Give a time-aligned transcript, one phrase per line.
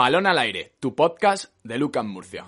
[0.00, 2.46] Balón al aire, tu podcast de Lucas Murcia.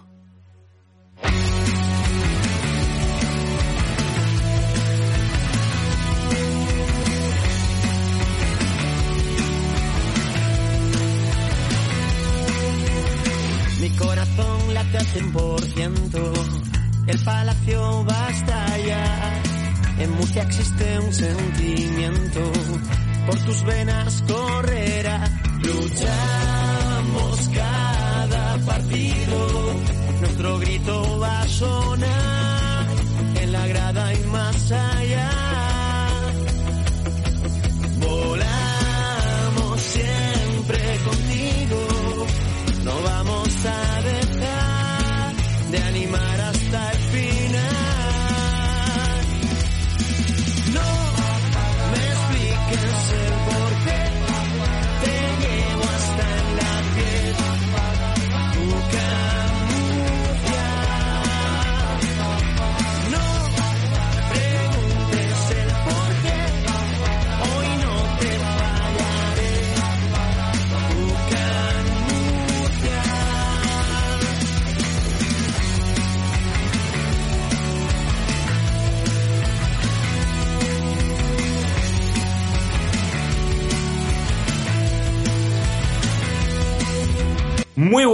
[13.82, 19.42] Mi corazón late al 100%, el palacio va a estallar.
[19.98, 22.50] En Murcia existe un sentimiento,
[23.26, 25.28] por tus venas correrá.
[27.54, 29.74] Cada partido,
[30.20, 32.86] nuestro grito va a sonar
[33.40, 35.41] en la grada y más allá.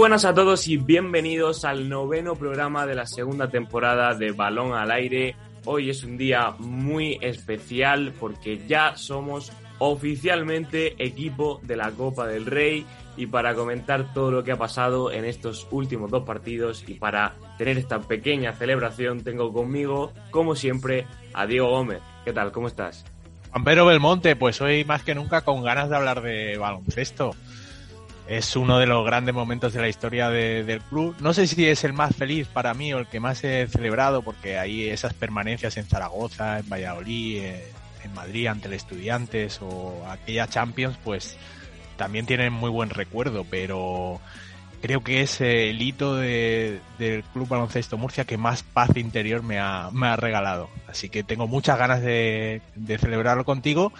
[0.09, 4.89] Buenas a todos y bienvenidos al noveno programa de la segunda temporada de Balón al
[4.89, 5.35] Aire.
[5.65, 12.47] Hoy es un día muy especial porque ya somos oficialmente equipo de la Copa del
[12.47, 16.95] Rey y para comentar todo lo que ha pasado en estos últimos dos partidos y
[16.95, 22.01] para tener esta pequeña celebración tengo conmigo, como siempre, a Diego Gómez.
[22.25, 22.51] ¿Qué tal?
[22.51, 23.05] ¿Cómo estás?
[23.51, 27.35] Pampero Belmonte, pues hoy más que nunca con ganas de hablar de baloncesto.
[28.29, 31.15] Es uno de los grandes momentos de la historia de- del club.
[31.19, 34.21] No sé si es el más feliz para mí o el que más he celebrado,
[34.21, 37.71] porque hay esas permanencias en Zaragoza, en Valladolid, eh,
[38.03, 41.37] en Madrid ante el Estudiantes o aquella Champions, pues
[41.97, 44.21] también tienen muy buen recuerdo, pero
[44.81, 49.41] creo que es eh, el hito de- del Club Baloncesto Murcia que más paz interior
[49.41, 50.69] me ha, me ha regalado.
[50.87, 52.61] Así que tengo muchas ganas de
[52.99, 53.91] celebrarlo contigo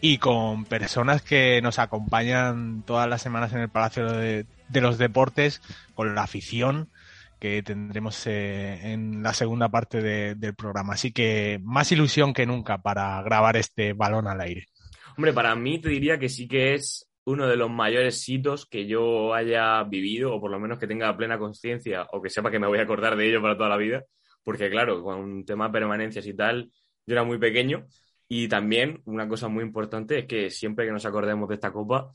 [0.00, 5.62] y con personas que nos acompañan todas las semanas en el Palacio de, los Deportes,
[5.94, 6.90] con la afición
[7.38, 10.94] que tendremos eh, en la segunda parte de- del programa.
[10.94, 14.66] Así que más ilusión que nunca para grabar este balón al aire.
[15.16, 18.86] Hombre, para mí te diría que sí que es uno de los mayores hitos que
[18.86, 22.58] yo haya vivido, o por lo menos que tenga plena conciencia, o que sepa que
[22.58, 24.04] me voy a acordar de ello para toda la vida,
[24.44, 26.70] porque claro, con un tema de permanencias y tal,
[27.06, 27.86] yo era muy pequeño,
[28.28, 32.12] y también una cosa muy importante es que siempre que nos acordemos de esta copa,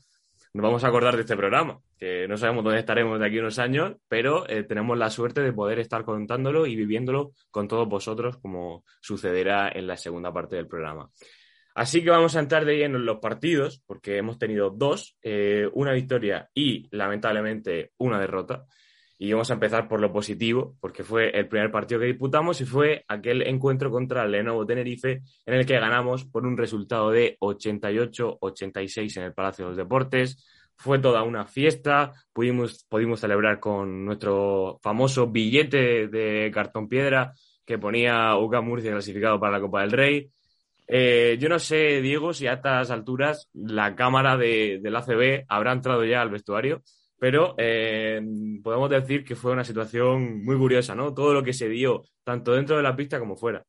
[0.54, 3.40] nos vamos a acordar de este programa, que no sabemos dónde estaremos de aquí a
[3.40, 7.88] unos años, pero eh, tenemos la suerte de poder estar contándolo y viviéndolo con todos
[7.88, 11.10] vosotros, como sucederá en la segunda parte del programa.
[11.74, 15.68] Así que vamos a entrar de lleno en los partidos, porque hemos tenido dos, eh,
[15.72, 18.66] una victoria y lamentablemente una derrota.
[19.22, 22.64] Y vamos a empezar por lo positivo, porque fue el primer partido que disputamos y
[22.64, 27.36] fue aquel encuentro contra el Lenovo Tenerife, en el que ganamos por un resultado de
[27.38, 30.44] 88-86 en el Palacio de los Deportes.
[30.74, 37.32] Fue toda una fiesta, pudimos, pudimos celebrar con nuestro famoso billete de cartón piedra
[37.64, 40.32] que ponía UCA Murcia clasificado para la Copa del Rey.
[40.88, 45.70] Eh, yo no sé, Diego, si a estas alturas la cámara de, del ACB habrá
[45.70, 46.82] entrado ya al vestuario,
[47.22, 48.20] pero eh,
[48.64, 51.14] podemos decir que fue una situación muy curiosa, ¿no?
[51.14, 53.64] Todo lo que se dio, tanto dentro de la pista como fuera.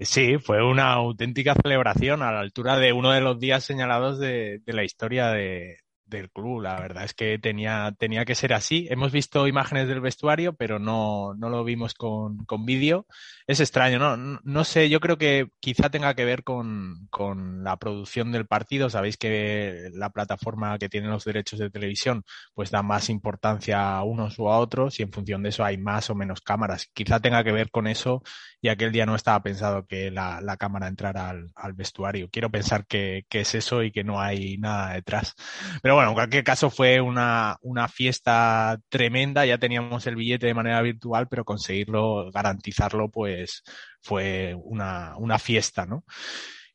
[0.00, 4.58] Sí, fue una auténtica celebración a la altura de uno de los días señalados de,
[4.58, 5.76] de la historia de,
[6.06, 6.62] del club.
[6.62, 8.86] La verdad es que tenía, tenía que ser así.
[8.90, 13.06] Hemos visto imágenes del vestuario, pero no, no lo vimos con, con vídeo.
[13.46, 14.40] Es extraño, ¿no?
[14.42, 14.64] ¿no?
[14.64, 18.90] sé, yo creo que quizá tenga que ver con, con, la producción del partido.
[18.90, 22.24] Sabéis que la plataforma que tiene los derechos de televisión
[22.54, 25.78] pues da más importancia a unos o a otros y en función de eso hay
[25.78, 26.88] más o menos cámaras.
[26.92, 28.22] Quizá tenga que ver con eso
[28.60, 32.28] y aquel día no estaba pensado que la, la cámara entrara al, al, vestuario.
[32.30, 35.34] Quiero pensar que, que es eso y que no hay nada detrás.
[35.82, 40.54] Pero bueno, en cualquier caso fue una, una fiesta tremenda, ya teníamos el billete de
[40.54, 43.62] manera virtual, pero conseguirlo, garantizarlo, pues
[44.02, 46.04] fue una, una fiesta, ¿no?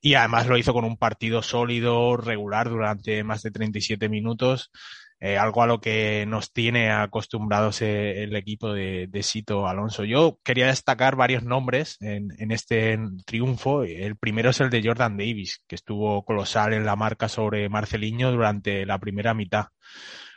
[0.02, 4.72] Y además lo hizo con un partido sólido, regular, durante más de 37 minutos.
[5.24, 10.04] Eh, algo a lo que nos tiene acostumbrados eh, el equipo de, Sito Alonso.
[10.04, 13.84] Yo quería destacar varios nombres en, en, este triunfo.
[13.84, 18.32] El primero es el de Jordan Davis, que estuvo colosal en la marca sobre Marceliño
[18.32, 19.68] durante la primera mitad.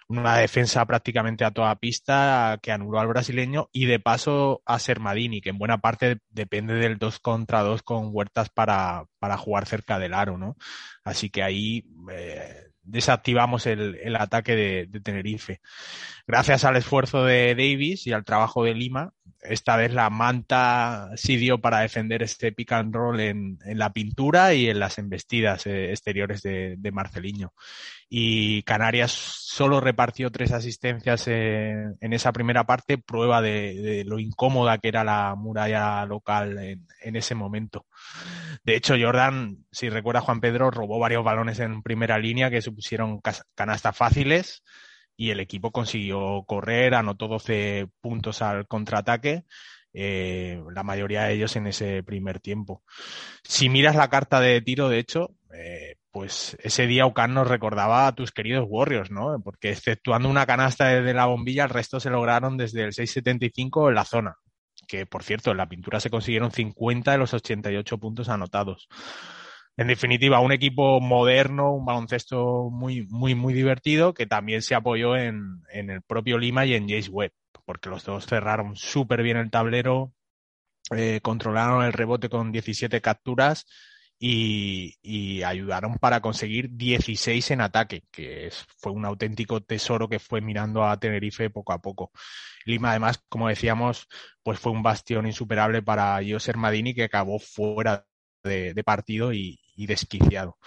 [0.06, 5.40] Una defensa prácticamente a toda pista que anuló al brasileño y de paso a Sermadini,
[5.40, 9.98] que en buena parte depende del 2 contra 2 con Huertas para, para jugar cerca
[9.98, 10.56] del aro, ¿no?
[11.04, 15.60] Así que ahí eh, desactivamos el, el ataque de, de, Tenerife.
[16.26, 19.12] Gracias al esfuerzo de Davis y al trabajo de Lima,
[19.43, 24.55] esta vez la manta sí dio para defender este pick and roll en, la pintura
[24.55, 27.53] y en las embestidas eh, exteriores de, de, Marceliño.
[28.09, 34.79] Y Canarias solo repartió tres asistencias en, esa primera parte, prueba de, de, lo incómoda
[34.79, 37.87] que era la muralla local en, en ese momento.
[38.62, 43.21] De hecho, Jordan, si recuerda Juan Pedro, robó varios balones en primera línea que supusieron
[43.55, 44.62] canastas fáciles
[45.16, 49.44] y el equipo consiguió correr, anotó 12 puntos al contraataque,
[49.93, 52.82] eh, la mayoría de ellos en ese primer tiempo.
[53.44, 58.06] Si miras la carta de tiro, de hecho, eh, pues ese día Ocan nos recordaba
[58.06, 59.40] a tus queridos Warriors, ¿no?
[59.43, 63.94] Porque exceptuando una canasta desde la bombilla, el resto se lograron desde el 6.75 en
[63.94, 64.37] la zona.
[64.88, 68.88] Que, por cierto, en la pintura se consiguieron 50 de los 88 puntos anotados
[69.76, 75.17] en definitiva, un equipo moderno, un baloncesto muy, muy, muy divertido que también se apoyó
[75.17, 77.32] en, en el propio Lima y en Jace Webb,
[77.65, 80.12] porque los dos cerraron súper bien el tablero,
[80.94, 83.67] eh, controlaron el rebote con 17 capturas
[84.19, 90.85] y, ayudaron para conseguir 16 en ataque, que fue un auténtico tesoro que fue mirando
[90.85, 92.11] a Tenerife poco a poco.
[92.65, 94.06] Lima, además, como decíamos,
[94.43, 98.06] pues fue un bastión insuperable para Joser Madini, que acabó fuera
[98.44, 100.58] de, partido y, desquiciado.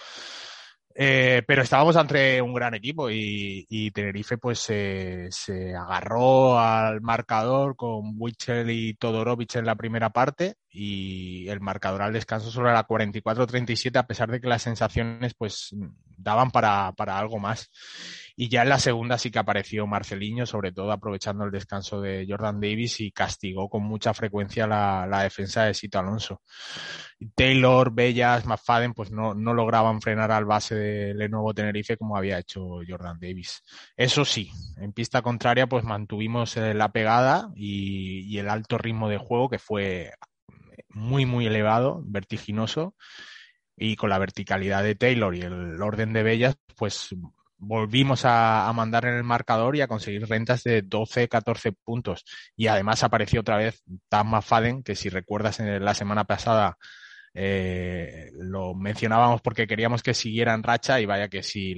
[1.00, 7.76] Eh, pero estábamos ante un gran equipo y, Tenerife pues se, se, agarró al marcador
[7.76, 12.86] con Wichel y Todorovic en la primera parte y el marcador al descanso sobre la
[12.86, 15.72] 44-37 a pesar de que las sensaciones pues
[16.16, 17.70] daban para, para algo más.
[18.40, 22.24] Y ya en la segunda sí que apareció Marceliño, sobre todo aprovechando el descanso de
[22.28, 26.40] Jordan Davis y castigó con mucha frecuencia la, defensa de Sito Alonso.
[27.34, 32.38] Taylor, Bellas, McFadden, pues no, no lograban frenar al base de Lenovo Tenerife como había
[32.38, 33.64] hecho Jordan Davis.
[33.96, 39.08] Eso sí, en pista contraria pues mantuvimos eh, la pegada y, y el alto ritmo
[39.08, 40.12] de juego que fue
[40.90, 42.94] muy, muy elevado, vertiginoso
[43.76, 47.16] y con la verticalidad de Taylor y el orden de Bellas, pues
[47.58, 52.24] volvimos a, a, mandar en el marcador y a conseguir rentas de 12, 14 puntos.
[52.56, 56.78] Y además apareció otra vez Tam McFadden, que si recuerdas en la semana pasada
[57.34, 61.76] eh, lo mencionábamos porque queríamos que siguiera en racha y vaya que sí,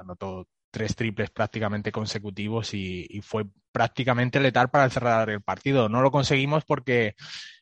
[0.00, 5.88] anotó tres triples prácticamente consecutivos y, y, fue prácticamente letal para cerrar el partido.
[5.88, 7.14] No lo conseguimos porque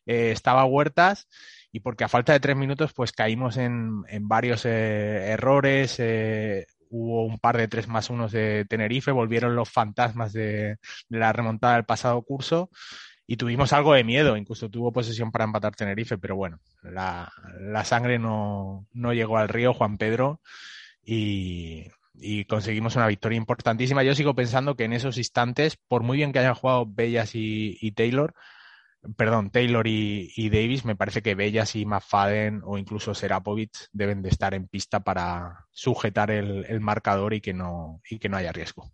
[0.06, 1.28] eh, estaba Huertas
[1.72, 6.66] y porque a falta de tres minutos pues caímos en, en varios eh, errores, eh,
[6.90, 10.78] hubo un par de tres más unos de Tenerife, volvieron los fantasmas de,
[11.08, 12.70] la remontada del pasado curso
[13.26, 17.84] y tuvimos algo de miedo, incluso tuvo posesión para empatar Tenerife, pero bueno, la, la
[17.84, 20.40] sangre no, no, llegó al río Juan Pedro
[21.04, 24.04] y, y, conseguimos una victoria importantísima.
[24.04, 27.92] Yo sigo pensando que en esos instantes, por muy bien que hayan jugado Bellas y
[27.92, 28.34] Taylor,
[29.16, 34.28] perdón, Taylor y, Davis, me parece que Bellas y McFadden o incluso Serapovic deben de
[34.28, 38.52] estar en pista para sujetar el, el marcador y que, no, y que no haya
[38.52, 38.90] riesgo.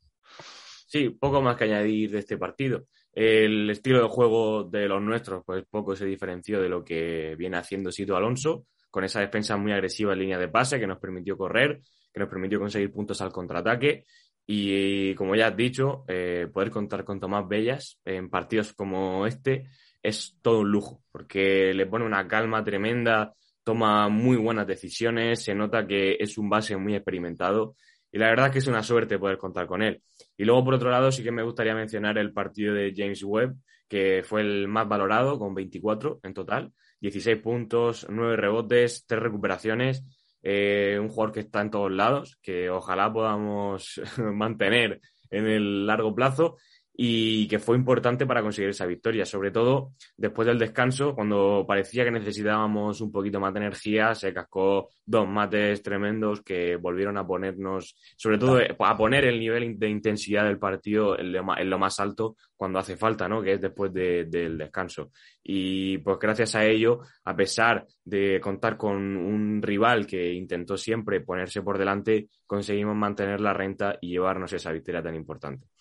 [0.87, 2.85] Sí, poco más que añadir de este partido.
[3.13, 7.57] El estilo de juego de los nuestros, pues poco se diferenció de lo que viene
[7.59, 11.37] haciendo Sito Alonso, con esa defensa muy agresiva en línea de pase que nos permitió
[11.37, 11.81] correr,
[12.13, 14.05] que nos permitió conseguir puntos al contraataque
[14.47, 19.65] y, como ya has dicho, eh, poder contar con Tomás Bellas en partidos como este
[20.03, 25.55] es todo un lujo, porque le pone una calma tremenda, toma muy buenas decisiones, se
[25.55, 27.77] nota que es un base muy experimentado
[28.11, 30.03] y la verdad es que es una suerte poder contar con él.
[30.37, 33.57] Y luego, por otro lado, sí que me gustaría mencionar el partido de James Webb,
[33.89, 40.05] que fue el más valorado, con 24 en total, 16 puntos, 9 rebotes, 3 recuperaciones.
[40.43, 46.15] Eh, un jugador que está en todos lados, que ojalá podamos mantener en el largo
[46.15, 46.59] plazo
[47.05, 52.05] y que fue importante para conseguir esa victoria, sobre todo después del descanso, cuando parecía
[52.05, 57.27] que necesitábamos un poquito más de energía, se cascó dos mates tremendos que volvieron a
[57.27, 62.37] ponernos, sobre todo a poner el nivel de intensidad del partido en lo más alto
[62.55, 63.43] cuando hace falta, ¿no?
[63.43, 65.11] Que es después del descanso.
[65.43, 71.21] Y pues gracias a ello, a pesar de contar con un rival que intentó siempre
[71.21, 75.72] ponerse por delante, conseguimos mantener la renta y llevarnos esa victoria tan importante.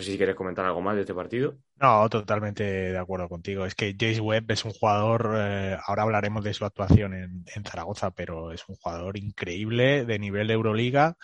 [0.00, 1.58] No sé si quieres comentar algo más de este partido.
[1.78, 3.66] No, totalmente de acuerdo contigo.
[3.66, 8.10] Es que Jace Webb es un jugador, eh, ahora hablaremos de su actuación en, Zaragoza,
[8.10, 11.18] pero es un jugador increíble de nivel de Euroliga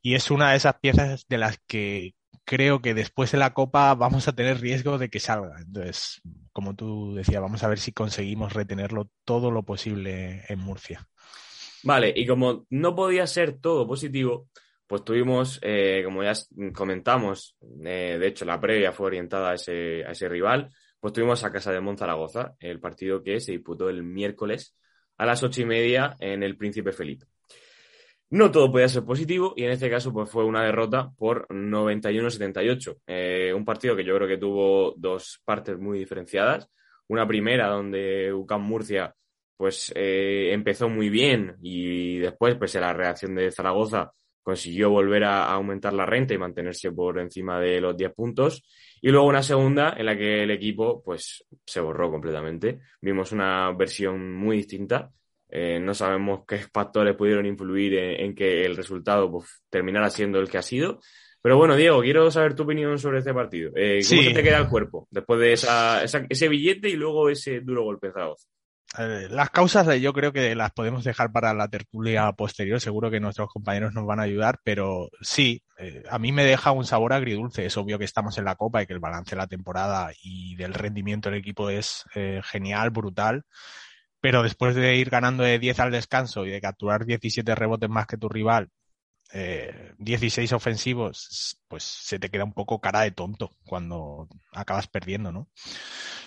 [0.00, 2.14] y es una de esas piezas de las que
[2.46, 5.60] creo que después de la Copa vamos a tener riesgo de que salga.
[5.60, 6.22] Entonces,
[6.54, 11.06] como tú decías, vamos a ver si conseguimos retenerlo todo lo posible en Murcia.
[11.82, 14.48] Vale, y como no podía ser todo positivo,
[14.92, 16.34] pues tuvimos, eh, como ya
[16.74, 20.68] comentamos, eh, de hecho la previa fue orientada a ese, a ese rival,
[21.00, 24.76] pues tuvimos a Casa de Monzaragoza, el partido que se disputó el miércoles
[25.16, 27.24] a las ocho y media en el Príncipe Felipe.
[28.28, 32.98] No todo podía ser positivo y en este caso pues fue una derrota por 91-78.
[33.06, 36.68] Eh, un partido que yo creo que tuvo dos partes muy diferenciadas.
[37.08, 39.14] Una primera donde UCAM Murcia
[39.56, 45.92] pues empezó muy bien y después pues la reacción de Zaragoza consiguió volver a, aumentar
[45.92, 48.64] la renta y mantenerse por encima de los 10 puntos.
[49.00, 52.80] Y luego una segunda en la que el equipo pues se borró completamente.
[53.00, 55.10] Vimos una versión muy distinta.
[55.48, 60.48] Eh, no sabemos qué factores pudieron influir en, que el resultado pues, terminara siendo el
[60.48, 61.00] que ha sido.
[61.42, 63.72] Pero bueno, Diego, quiero saber tu opinión sobre este partido.
[63.74, 67.82] Eh, ¿Cómo te queda el cuerpo después de esa, ese billete y luego ese duro
[67.82, 68.51] golpe de Zaragoza?
[68.98, 73.20] Eh, las causas yo creo que las podemos dejar para la tertulia posterior, seguro que
[73.20, 77.12] nuestros compañeros nos van a ayudar, pero sí, eh, a mí me deja un sabor
[77.14, 77.64] agridulce.
[77.64, 80.56] Es obvio que estamos en la Copa y que el balance de la temporada y
[80.56, 83.44] del rendimiento del equipo es eh, genial, brutal,
[84.20, 88.06] pero después de ir ganando de 10 al descanso y de capturar 17 rebotes más
[88.06, 88.70] que tu rival,
[89.98, 95.48] 16 ofensivos, pues se te queda un poco cara de tonto cuando acabas perdiendo, ¿no?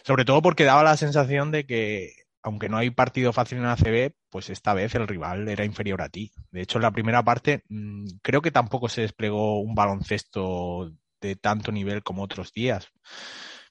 [0.03, 4.13] Sobre todo porque daba la sensación de que aunque no hay partido fácil en ACB,
[4.29, 6.31] pues esta vez el rival era inferior a ti.
[6.51, 11.35] De hecho, en la primera parte mm, creo que tampoco se desplegó un baloncesto de
[11.35, 12.91] tanto nivel como otros días.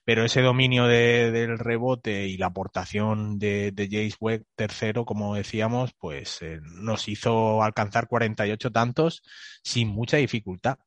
[0.03, 5.93] Pero ese dominio del rebote y la aportación de, de Jace Webb tercero, como decíamos,
[5.97, 9.23] pues eh, nos hizo alcanzar 48 tantos
[9.63, 10.79] sin mucha dificultad.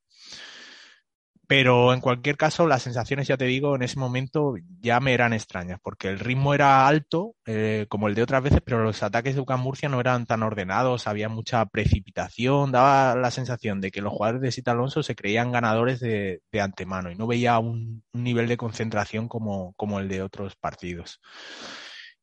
[1.48, 5.32] Pero en cualquier caso, las sensaciones, ya te digo, en ese momento ya me eran
[5.32, 9.34] extrañas, porque el ritmo era alto, eh, como el de otras veces, pero los ataques
[9.34, 14.02] de UCAM Murcia no eran tan ordenados, había mucha precipitación, daba la sensación de que
[14.02, 18.46] los jugadores de Sita Alonso se creían ganadores de, antemano y no veía un, nivel
[18.46, 21.18] de concentración como, como el de otros partidos.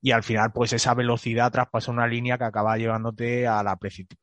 [0.01, 3.79] Y al final pues esa velocidad traspasó una línea que acaba llevándote a la,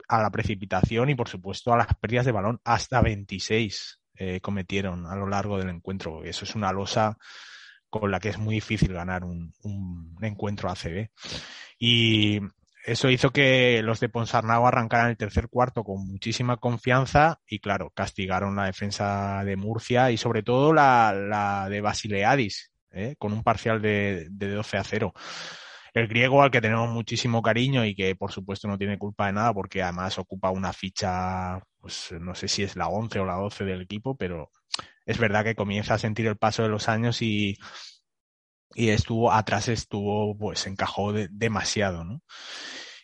[0.09, 5.05] a la precipitación y por supuesto a las pérdidas de balón hasta 26 eh, cometieron
[5.07, 6.23] a lo largo del encuentro.
[6.23, 7.19] Eso es una losa
[7.91, 9.53] con la que es muy difícil ganar un,
[10.23, 11.09] encuentro ACB.
[11.77, 12.39] Y
[12.87, 17.91] eso hizo que los de Ponsarnau arrancaran el tercer cuarto con muchísima confianza y, claro,
[17.91, 23.17] castigaron la defensa de Murcia y sobre todo la, de Basileadis, ¿eh?
[23.19, 25.15] con un parcial de, de 12 a 0
[25.95, 29.35] el griego al que tenemos muchísimo cariño y que por supuesto no tiene culpa de
[29.35, 33.35] nada porque además ocupa una ficha, pues no sé si es la 11 o la
[33.35, 34.51] 12 del equipo, pero
[35.05, 37.59] es verdad que comienza a sentir el paso de los años y,
[38.75, 42.23] y estuvo atrás, estuvo, pues encajó demasiado, ¿no?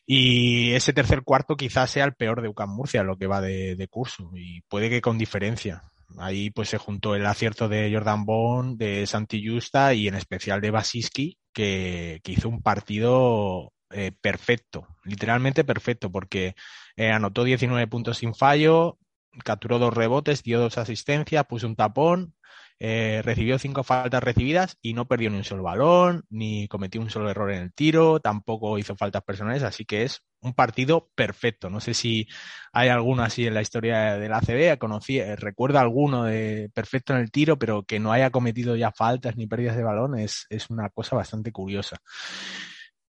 [0.06, 3.88] Y ese tercer cuarto quizás sea el peor de UCAM Murcia, lo que va de,
[3.90, 5.82] curso, y puede que con diferencia.
[6.18, 10.62] Ahí pues se juntó el acierto de Jordan Bond, de Santi Justa y en especial
[10.62, 16.54] de Basiski, que, hizo un partido eh, perfecto, literalmente perfecto, porque
[16.98, 18.98] eh, anotó 19 puntos sin fallo,
[19.44, 22.34] capturó dos rebotes, dio dos asistencias, puso un tapón,
[22.80, 27.08] eh, recibió cinco faltas recibidas y no perdió ni un solo balón, ni cometió un
[27.08, 31.70] solo error en el tiro, tampoco hizo faltas personales, así que es un partido perfecto.
[31.70, 32.26] No sé si
[32.72, 37.12] hay alguno así en la historia de la ACB, conocí, eh, recuerdo alguno de perfecto
[37.12, 40.46] en el tiro, pero que no haya cometido ya faltas ni pérdidas de balón es,
[40.50, 41.98] es una cosa bastante curiosa.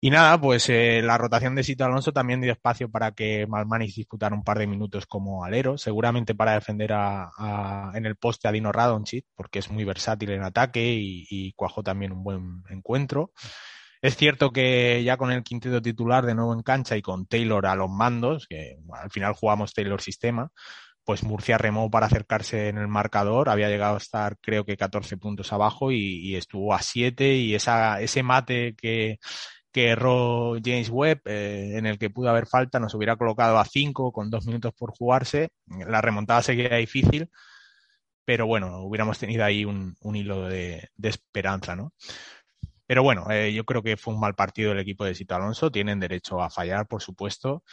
[0.02, 3.96] Y nada, pues eh, la rotación de Sito Alonso también dio espacio para que Malmanis
[3.96, 8.54] disputara un par de minutos como alero, seguramente para defender a, en el poste a
[8.54, 13.34] Dino Radonchit, porque es muy versátil en ataque y, cuajó también un buen encuentro.
[14.02, 17.66] Es cierto que ya con el quinteto titular de nuevo en cancha y con Taylor
[17.66, 20.50] a los mandos, que al final jugamos Taylor sistema,
[21.04, 25.18] pues Murcia remó para acercarse en el marcador, había llegado a estar creo que 14
[25.18, 29.20] puntos abajo y, y estuvo a 7 y esa, ese mate que
[29.72, 33.66] que erró James Webb, eh, en el que pudo haber falta, nos hubiera colocado a
[33.66, 35.50] 5 con dos minutos por jugarse.
[35.88, 37.30] La remontada seguía difícil,
[38.26, 41.94] pero bueno, hubiéramos tenido ahí un, hilo de, de, esperanza, ¿no?
[42.90, 45.72] Pero bueno, eh, yo creo que fue un mal partido el equipo de Sito Alonso.
[45.72, 47.64] Tienen derecho a fallar, por supuesto.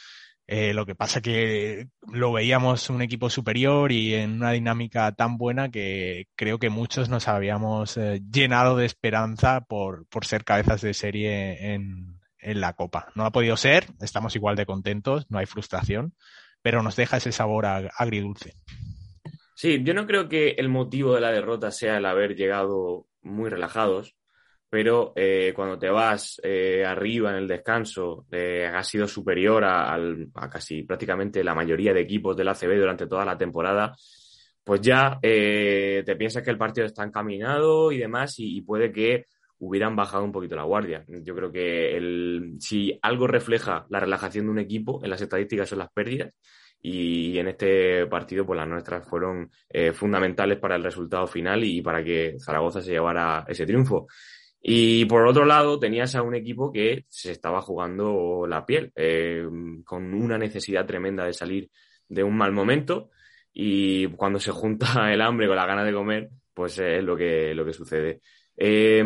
[0.49, 5.38] Eh, lo que pasa que lo veíamos un equipo superior y en una dinámica tan
[5.38, 10.83] buena que creo que muchos nos habíamos eh, llenado de esperanza por, por ser cabezas
[10.83, 13.09] de serie en, en, la Copa.
[13.17, 16.15] No ha podido ser, estamos igual de contentos, no hay frustración,
[16.62, 18.55] pero nos deja ese sabor agridulce.
[19.57, 23.50] Sí, yo no creo que el motivo de la derrota sea el haber llegado muy
[23.50, 24.15] relajados
[24.76, 29.99] pero eh, cuando te vas eh, arriba en el descanso, eh, has sido superior a,
[30.52, 33.97] casi prácticamente la mayoría de equipos del ACB durante toda la temporada,
[34.62, 39.25] pues ya eh, te piensas que el partido está encaminado y demás, y, puede que
[39.61, 41.06] hubieran bajado un poquito la guardia.
[41.09, 45.71] Yo creo que el, si algo refleja la relajación de un equipo en las estadísticas
[45.71, 46.35] son las pérdidas.
[46.83, 49.50] Y en este partido, pues las nuestras fueron
[49.95, 54.06] fundamentales para el resultado final y para que Zaragoza se llevara ese triunfo.
[54.61, 59.47] Y por otro lado, tenías a un equipo que se estaba jugando la piel, eh,
[59.85, 61.71] con una necesidad tremenda de salir
[62.09, 63.11] de un mal momento.
[63.53, 67.55] Y cuando se junta el hambre con la gana de comer, pues es lo que,
[67.55, 68.21] lo que sucede.
[68.57, 69.05] Eh,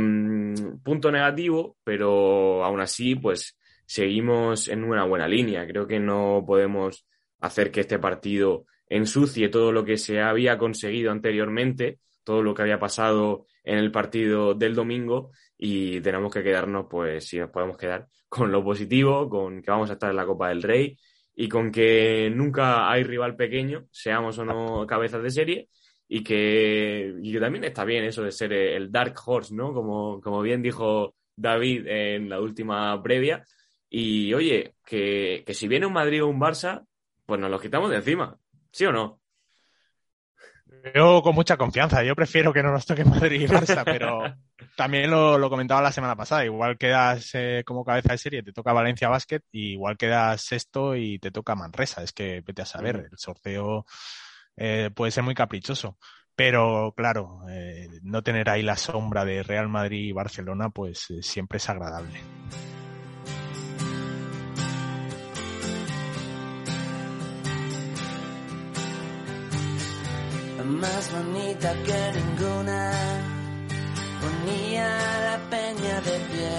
[0.82, 5.66] punto negativo, pero aún así, pues seguimos en una buena línea.
[5.66, 7.06] Creo que no podemos
[7.40, 12.62] hacer que este partido ensucie todo lo que se había conseguido anteriormente, todo lo que
[12.62, 17.76] había pasado en el partido del domingo y tenemos que quedarnos, pues si nos podemos
[17.76, 20.96] quedar, con lo positivo, con que vamos a estar en la Copa del Rey
[21.34, 25.68] y con que nunca hay rival pequeño, seamos o no cabezas de serie,
[26.12, 29.72] y que, y también está bien eso de ser el Dark Horse, ¿no?
[29.72, 33.44] Como, como bien dijo David en la última previa.
[33.88, 36.84] Y oye, que, que si viene un Madrid o un Barça,
[37.24, 38.36] pues nos los quitamos de encima,
[38.72, 39.19] ¿sí o no?
[40.94, 44.22] Yo con mucha confianza, yo prefiero que no nos toque Madrid y Barça, pero
[44.76, 48.52] también lo, lo, comentaba la semana pasada, igual quedas eh, como cabeza de serie, te
[48.52, 52.66] toca Valencia Basket, y igual quedas sexto y te toca Manresa, es que vete a
[52.66, 53.84] saber, el sorteo
[54.56, 55.98] eh, puede ser muy caprichoso.
[56.40, 61.22] Pero claro, eh, no tener ahí la sombra de Real Madrid y Barcelona, pues eh,
[61.22, 62.18] siempre es agradable.
[70.64, 72.90] Más bonita que ninguna,
[74.20, 74.88] ponía
[75.24, 76.50] la peña de pie,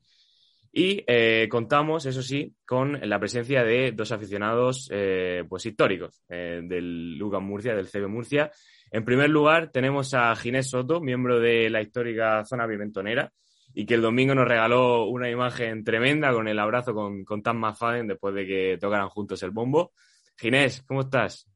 [0.74, 6.60] Y eh, contamos, eso sí, con la presencia de dos aficionados eh, pues históricos eh,
[6.64, 8.50] del Lucas Murcia, del CB Murcia.
[8.90, 13.30] En primer lugar, tenemos a Ginés Soto, miembro de la histórica zona pimentonera,
[13.74, 17.58] y que el domingo nos regaló una imagen tremenda con el abrazo con, con Tan
[17.58, 19.92] Mafaden después de que tocaran juntos el bombo.
[20.38, 21.46] Ginés, ¿cómo estás?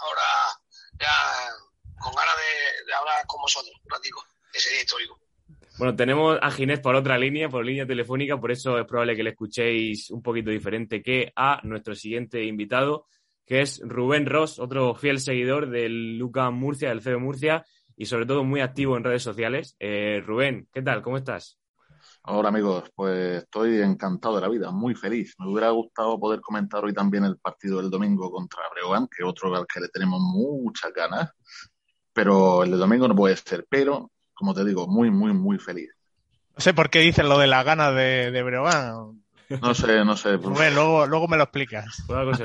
[0.00, 0.22] Ahora
[1.02, 1.08] ya
[2.00, 2.34] con ganas
[2.86, 4.22] de, hablar con vosotros un
[4.54, 5.18] ese día histórico.
[5.78, 9.22] Bueno, tenemos a Ginés por otra línea, por línea telefónica, por eso es probable que
[9.22, 13.06] le escuchéis un poquito diferente que a nuestro siguiente invitado,
[13.46, 17.64] que es Rubén Ross, otro fiel seguidor del Luca Murcia, del CB Murcia,
[17.96, 19.76] y sobre todo muy activo en redes sociales.
[19.80, 21.02] Eh, Rubén, ¿qué tal?
[21.02, 21.58] ¿Cómo estás?
[22.24, 25.34] Hola amigos, pues estoy encantado de la vida, muy feliz.
[25.38, 29.54] Me hubiera gustado poder comentar hoy también el partido del domingo contra Breogán, que otro
[29.56, 31.30] al que le tenemos muchas ganas,
[32.12, 33.66] pero el de domingo no puede ser.
[33.68, 35.90] Pero, como te digo, muy, muy, muy feliz.
[36.54, 39.24] No sé por qué dices lo de las ganas de, de Breogán.
[39.60, 40.36] No sé, no sé.
[40.36, 41.86] Rubén, luego, luego me lo explicas.
[42.06, 42.38] Pues.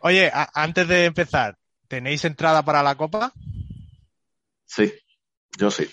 [0.00, 3.32] Oye, a- antes de empezar, ¿tenéis entrada para la copa?
[4.64, 4.92] Sí,
[5.58, 5.88] yo sí.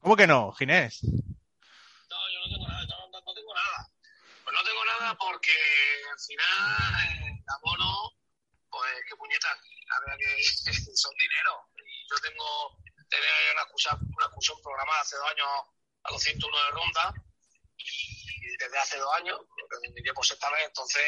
[0.00, 1.04] ¿Cómo que no, Ginés?
[1.04, 1.10] No,
[2.32, 3.88] yo no tengo nada, no, no- no tengo nada.
[4.42, 5.52] Pues no tengo porque
[6.10, 8.16] al final el abono,
[8.70, 10.42] pues qué puñetas, la verdad que
[10.96, 11.68] son dinero.
[12.10, 15.48] Yo tengo, tenía una excusa, una excursión programada hace dos años
[16.04, 17.14] a los 101 de ronda
[17.76, 21.04] y desde hace dos años, lo por sexta vez, entonces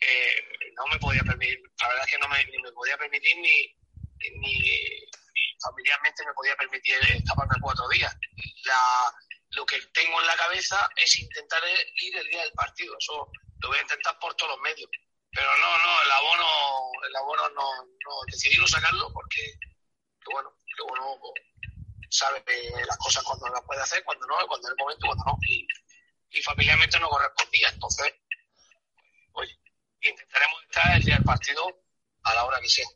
[0.00, 0.42] eh,
[0.76, 3.76] no me podía permitir, la verdad es que no me, ni me podía permitir ni,
[4.40, 5.10] ni,
[5.60, 8.16] familiarmente me podía permitir escaparme cuatro días.
[9.50, 11.62] Lo que tengo en la cabeza es intentar
[12.02, 12.96] ir el día del partido.
[12.98, 13.30] Eso
[13.60, 14.90] lo voy a intentar por todos los medios.
[15.30, 19.42] Pero no, no, el abono, el abono no, no decidí no sacarlo porque,
[20.20, 21.34] que bueno, que bueno, pues,
[22.10, 22.42] sabe
[22.86, 25.38] las cosas cuando las puede hacer, cuando no, cuando es el momento, cuando no.
[25.46, 25.66] Y,
[26.30, 27.68] y familiarmente no correspondía.
[27.72, 28.14] Entonces,
[29.32, 29.58] oye,
[30.00, 31.66] intentaremos estar el día del partido
[32.22, 32.86] a la hora que sea.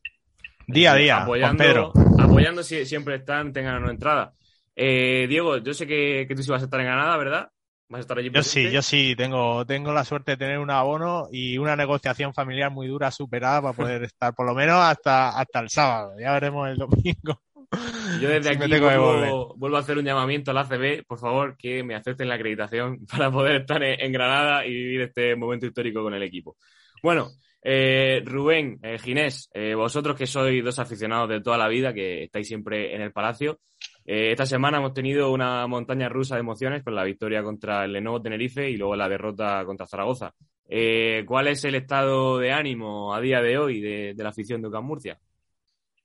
[0.67, 1.93] Día a día, apoyando, Pedro.
[2.19, 4.35] apoyando si siempre están, tengan o no entrada.
[4.74, 7.48] Eh, Diego, yo sé que, que tú sí vas a estar en Granada, ¿verdad?
[7.88, 8.68] Vas a estar allí Yo presente.
[8.68, 12.70] sí, yo sí, tengo, tengo la suerte de tener un abono y una negociación familiar
[12.70, 16.14] muy dura superada para poder estar por lo menos hasta, hasta el sábado.
[16.18, 17.42] Ya veremos el domingo.
[18.20, 21.56] Yo desde Sí, aquí vuelvo, vuelvo a hacer un llamamiento a la ACB, por favor,
[21.56, 25.66] que me acepten la acreditación para poder estar en, en Granada y vivir este momento
[25.66, 26.56] histórico con el equipo.
[27.02, 27.28] Bueno,
[27.62, 32.24] eh, Rubén, eh, Ginés, eh, vosotros que sois dos aficionados de toda la vida, que
[32.24, 33.61] estáis siempre en el Palacio,
[34.05, 37.93] eh, esta semana hemos tenido una montaña rusa de emociones con la victoria contra el
[37.93, 40.35] Lenovo Tenerife y luego la derrota contra Zaragoza.
[40.69, 44.69] Eh, ¿Cuál es el estado de ánimo a día de hoy de, la afición de
[44.69, 45.19] UCAM Murcia?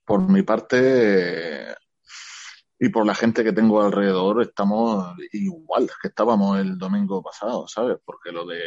[0.06, 1.74] Por mi parte
[2.80, 7.98] y por la gente que tengo alrededor, estamos igual que estábamos el domingo pasado, ¿sabes?
[8.06, 8.62] Porque lo de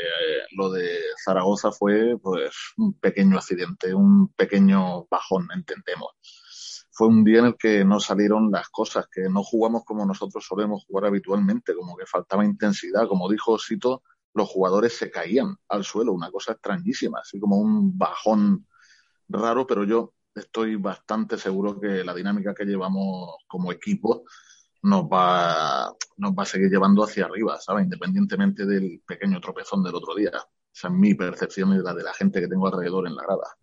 [0.57, 6.11] lo de Zaragoza fue pues un pequeño accidente, un pequeño bajón, entendemos.
[7.01, 10.45] Fue un día en el que no salieron las cosas, que no jugamos como nosotros
[10.47, 14.03] solemos jugar habitualmente, como que faltaba intensidad, como dijo Sito,
[14.35, 18.67] los jugadores se caían al suelo, una cosa extrañísima, así como un bajón
[19.31, 24.25] raro, pero yo estoy bastante seguro que la dinámica que llevamos como equipo
[24.83, 27.85] nos va, nos va a seguir llevando hacia arriba, ¿sabes?
[27.85, 30.33] Independientemente del pequeño tropezón del otro día.
[30.71, 33.57] Esa es mi percepción y la de la gente que tengo alrededor en la grada.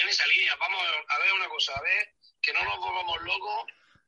[0.00, 0.54] En esa línea.
[0.56, 3.64] Vamos a ver una cosa, a ver, que no nos volvamos locos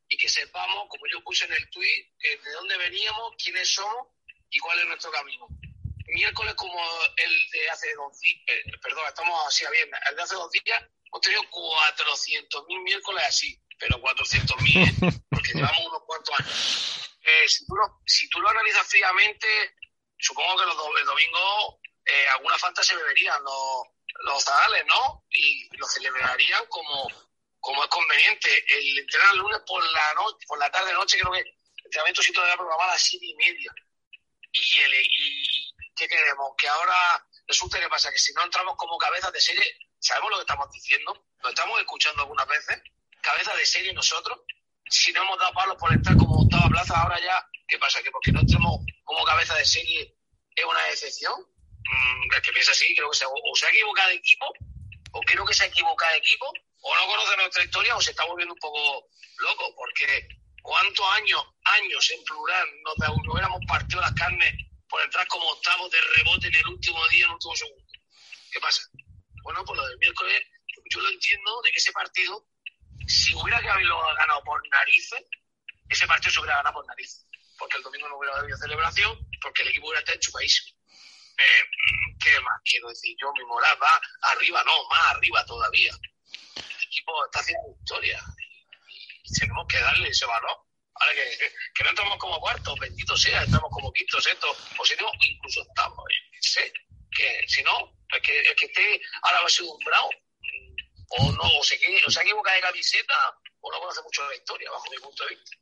[0.08, 4.08] y que sepamos, como yo puse en el tuit, eh, de dónde veníamos, quiénes somos
[4.50, 5.46] y cuál es nuestro camino.
[6.08, 6.80] Miércoles como
[7.16, 10.50] el de hace dos días, eh, perdón, estamos así a viernes, el de hace dos
[10.50, 17.10] días hemos tenido 400.000 miércoles así, pero 400.000, porque llevamos unos cuantos años.
[17.22, 19.46] Eh, si, tú lo, si tú lo analizas fríamente,
[20.18, 23.82] supongo que los do- el domingo eh, alguna falta se beberían los,
[24.20, 25.24] los zagales, ¿no?
[25.30, 27.08] Y lo celebrarían como,
[27.58, 28.64] como es conveniente.
[28.68, 31.54] El entrenar el lunes por la noche, por la tarde noche, creo que el
[31.84, 33.72] entrenamiento sí todavía programado a las siete y media.
[34.52, 36.50] Y, el, y ¿qué queremos?
[36.58, 39.64] Que ahora resulta que pasa que si no entramos como cabezas de serie,
[39.98, 41.26] ¿sabemos lo que estamos diciendo?
[41.42, 42.82] Lo estamos escuchando algunas veces,
[43.22, 44.40] cabezas de serie nosotros.
[44.90, 48.02] Si no hemos dado palos por entrar como octava plaza, ahora ya, ¿qué pasa?
[48.02, 50.16] Que porque no entremos como cabeza de serie
[50.56, 51.34] es una excepción.
[51.88, 54.52] Mm, el que piensa así, creo que se, o se ha equivocado de equipo,
[55.12, 58.10] o creo que se ha equivocado de equipo, o no conoce nuestra historia, o se
[58.10, 60.28] está volviendo un poco loco, porque
[60.62, 62.96] ¿cuántos años, años en plural nos,
[63.28, 64.54] hubiéramos partido las carnes
[64.88, 67.84] por entrar como octavos de rebote en el último día, en el último segundo?
[68.52, 68.82] ¿Qué pasa?
[69.42, 70.42] Bueno, pues lo del miércoles,
[70.90, 72.46] yo lo entiendo de que ese partido,
[73.06, 75.22] si hubiera que haberlo ganado por narices,
[75.88, 77.26] ese partido se hubiera ganado por narices,
[77.58, 80.79] porque el domingo no hubiera habido celebración, porque el equipo hubiera estado enchufadísimo.
[81.40, 81.62] Eh,
[82.20, 83.16] ¿Qué más quiero decir?
[83.20, 84.00] Yo, mi moral va
[84.32, 85.92] arriba, no, más arriba todavía.
[86.56, 88.20] El equipo está haciendo historia
[89.24, 90.56] y tenemos que darle ese valor.
[90.94, 94.84] Ahora que, que no estamos como cuartos, bendito sea, estamos como quinto, sexto, o
[95.22, 96.04] incluso estamos.
[96.40, 96.70] Sé
[97.10, 100.10] que si no, es que, es que esté ahora va a ser un bravo.
[101.08, 103.14] o no, o se, o se equivoca de camiseta,
[103.60, 105.56] o no conoce mucho la historia, bajo mi punto de vista.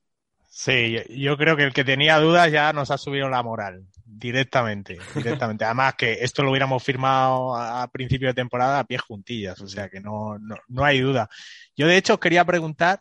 [0.50, 3.86] Sí, yo creo que el que tenía dudas ya nos ha subido la moral
[4.18, 5.64] directamente, directamente.
[5.64, 9.88] Además que esto lo hubiéramos firmado a principio de temporada a pie juntillas, o sea
[9.88, 11.28] que no, no, no hay duda.
[11.76, 13.00] Yo de hecho quería preguntar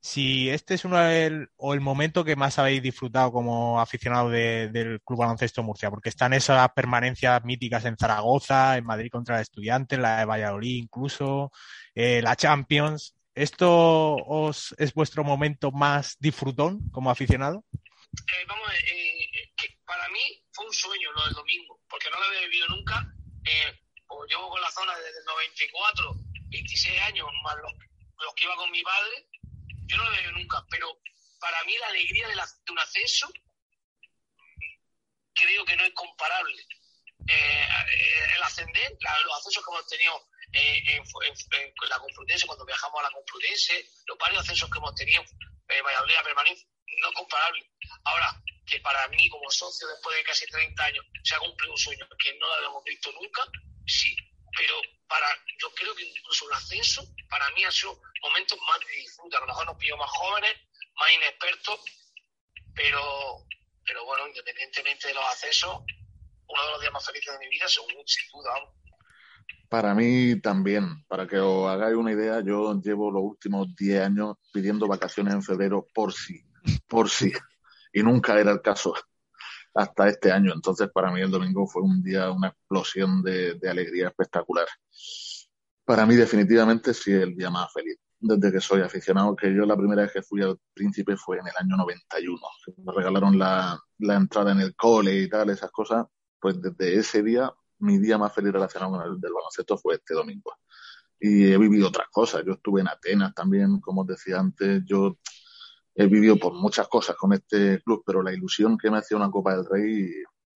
[0.00, 5.00] si este es uno del, o el momento que más habéis disfrutado como aficionado del
[5.04, 9.98] Club Baloncesto Murcia, porque están esas permanencias míticas en Zaragoza, en Madrid contra el Estudiantes,
[9.98, 11.50] la de Valladolid incluso,
[11.94, 13.14] eh, la Champions.
[13.34, 17.64] ¿Esto os es vuestro momento más disfrutón como aficionado?
[17.72, 19.07] Eh, vamos, eh,
[19.88, 23.02] para mí fue un sueño lo del domingo, porque no lo había vivido nunca.
[24.06, 26.14] Pues llevo con la zona desde el 94,
[26.50, 27.72] 26 años, más los,
[28.18, 29.28] los que iba con mi padre,
[29.86, 31.00] yo no lo veo nunca, pero
[31.40, 32.34] para mí la alegría de,
[32.70, 33.28] un ascenso
[35.34, 36.62] creo que no es comparable.
[37.26, 37.68] Eh,
[38.36, 43.10] el ascender, los ascensos que hemos tenido eh, en, la Complutense, cuando viajamos a la
[43.10, 45.22] Complutense, los varios ascensos que hemos tenido,
[45.68, 46.68] eh, Valladolid a permanencia,
[47.02, 47.70] no comparable.
[48.04, 51.78] Ahora, que para mí como socio después de casi 30 años se ha cumplido un
[51.78, 53.42] sueño que no lo habíamos visto nunca,
[53.86, 54.14] sí,
[54.56, 54.74] pero
[55.08, 55.26] para
[55.58, 59.36] yo creo que incluso el ascenso para mí ha sido momentos más de.
[59.36, 60.54] A lo mejor nos pilló más jóvenes,
[60.96, 61.80] más inexpertos,
[62.74, 63.46] pero,
[63.86, 65.80] pero bueno, independientemente de los accesos,
[66.48, 68.52] uno de los días más felices de mi vida, según, sin duda.
[69.68, 74.36] Para mí también, para que os hagáis una idea, yo llevo los últimos 10 años
[74.52, 76.42] pidiendo vacaciones en febrero por sí,
[76.88, 77.32] por sí,
[77.92, 78.94] y nunca era el caso
[79.74, 80.52] hasta este año.
[80.54, 84.66] Entonces, para mí el domingo fue un día, una explosión de, alegría espectacular.
[85.84, 89.76] Para mí, definitivamente, sí el día más feliz desde que soy aficionado, que yo la
[89.76, 92.40] primera vez que fui al Príncipe fue en el año 91.
[92.78, 96.06] Me regalaron la, la entrada en el cole y tal, esas cosas.
[96.40, 100.14] Pues desde ese día, mi día más feliz relacionado con el del baloncesto fue este
[100.14, 100.52] domingo.
[101.20, 102.42] Y he vivido otras cosas.
[102.44, 104.82] Yo estuve en Atenas también, como os decía antes.
[104.84, 105.16] Yo
[105.98, 109.32] he vivido por muchas cosas con este club, pero la ilusión que me hacía una
[109.32, 110.08] Copa del Rey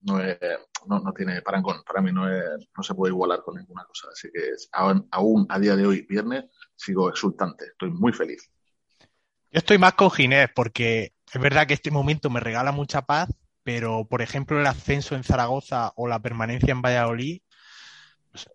[0.02, 0.38] no, es,
[0.86, 1.82] no, no tiene parangón.
[1.84, 2.44] Para mí no, es,
[2.76, 4.06] no se puede igualar con ninguna cosa.
[4.12, 6.44] Así que aún, aún a día de hoy, viernes,
[6.76, 7.66] sigo exultante.
[7.66, 8.52] Estoy muy feliz.
[9.00, 13.28] Yo estoy más con Ginés porque es verdad que este momento me regala mucha paz,
[13.64, 17.41] pero por ejemplo el ascenso en Zaragoza o la permanencia en Valladolid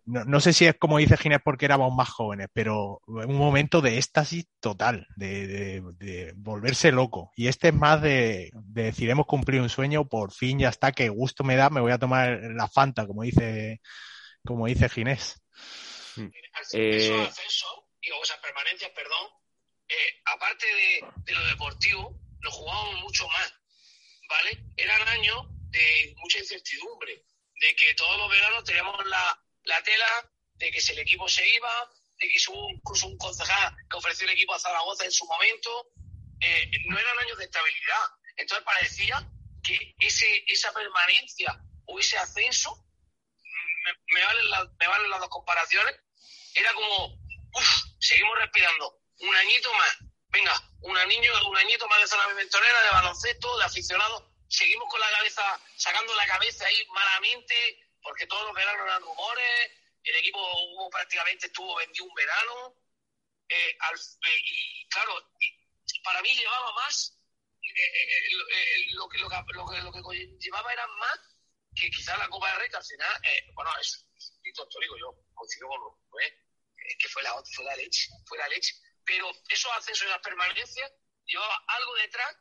[0.05, 3.97] no, sé si es como dice Ginés porque éramos más jóvenes, pero un momento de
[3.97, 7.31] éxtasis total, de, volverse loco.
[7.35, 11.09] Y este es más de, decir, hemos cumplido un sueño, por fin ya está, que
[11.09, 13.81] gusto me da, me voy a tomar la Fanta, como dice,
[14.43, 15.41] como dice Ginés.
[16.15, 16.29] Hmm.
[16.73, 17.25] Eh...
[17.27, 17.67] ascenso,
[18.01, 19.27] digo, esas permanencias, perdón,
[19.89, 20.65] eh, aparte
[21.25, 23.53] de, lo deportivo, nos jugábamos mucho más,
[24.27, 24.63] ¿vale?
[24.75, 27.23] Eran años de mucha incertidumbre,
[27.61, 31.47] de que todos los veranos teníamos la la tela de que si el equipo se
[31.55, 35.25] iba, de que hubo incluso un concejal que ofreció el equipo a Zaragoza en su
[35.25, 35.91] momento.
[36.39, 38.09] Eh, no eran años de estabilidad.
[38.35, 39.27] Entonces parecía
[39.63, 42.85] que ese, esa permanencia o ese ascenso,
[44.13, 45.95] me, valen, me valen las dos comparaciones,
[46.53, 47.13] era como,
[47.53, 49.97] uff, seguimos respirando, un añito más,
[50.29, 54.99] venga, un, año, un añito más de zona pimentonera, de baloncesto, de aficionados, seguimos con
[54.99, 60.89] la cabeza, sacando la cabeza ahí malamente, porque todos los veranos eran rumores, el equipo
[60.89, 62.73] prácticamente estuvo vendido un verano,
[63.49, 65.29] eh, eh, y claro,
[66.05, 67.19] para mí llevaba más,
[67.61, 71.19] eh, lo, que, lo, que, lo, que, llevaba era más
[71.75, 73.21] que quizás la Copa de Rey, que al final,
[73.53, 75.99] bueno, es, un histórico, yo coincido con lo
[76.97, 78.73] que fue la, fue la leche, fue la leche,
[79.05, 80.93] pero esos accesos y las permanencias
[81.25, 82.37] llevaba algo detrás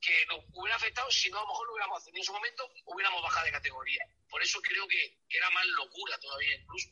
[0.00, 2.62] que nos hubiera afectado si no a lo mejor lo hubiéramos ascendido en su momento,
[2.86, 4.04] hubiéramos bajado de categoría.
[4.30, 6.90] Por eso creo que, era más locura todavía incluso.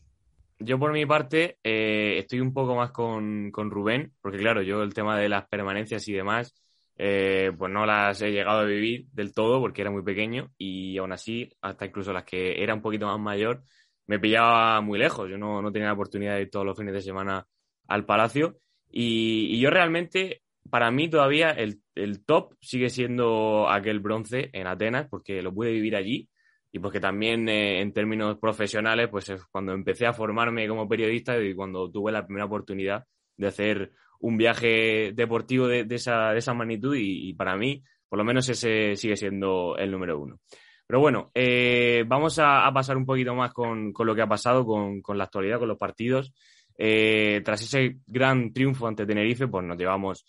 [0.58, 4.82] Yo por mi parte eh, estoy un poco más con, con, Rubén, porque claro, yo
[4.82, 6.54] el tema de las permanencias y demás,
[6.96, 10.96] eh, pues no las he llegado a vivir del todo porque era muy pequeño y
[10.98, 13.64] aún así, hasta incluso las que era un poquito más mayor,
[14.06, 15.28] me pillaba muy lejos.
[15.28, 17.46] Yo no, no tenía la oportunidad de ir todos los fines de semana
[17.88, 18.58] al Palacio
[18.90, 21.80] y, y yo realmente para mí todavía el,
[22.24, 26.28] top sigue siendo aquel bronce en Atenas, porque lo pude vivir allí
[26.72, 31.40] y porque también eh, en términos profesionales, pues es cuando empecé a formarme como periodista
[31.40, 33.04] y cuando tuve la primera oportunidad
[33.36, 38.24] de hacer un viaje deportivo de, esa, de esa, magnitud y, para mí, por lo
[38.24, 40.40] menos ese sigue siendo el número uno.
[40.86, 45.02] Pero bueno, eh, vamos a, pasar un poquito más con, lo que ha pasado, con,
[45.18, 46.32] la actualidad, con los partidos.
[46.76, 50.24] Eh, tras ese gran triunfo ante Tenerife, pues nos llevamos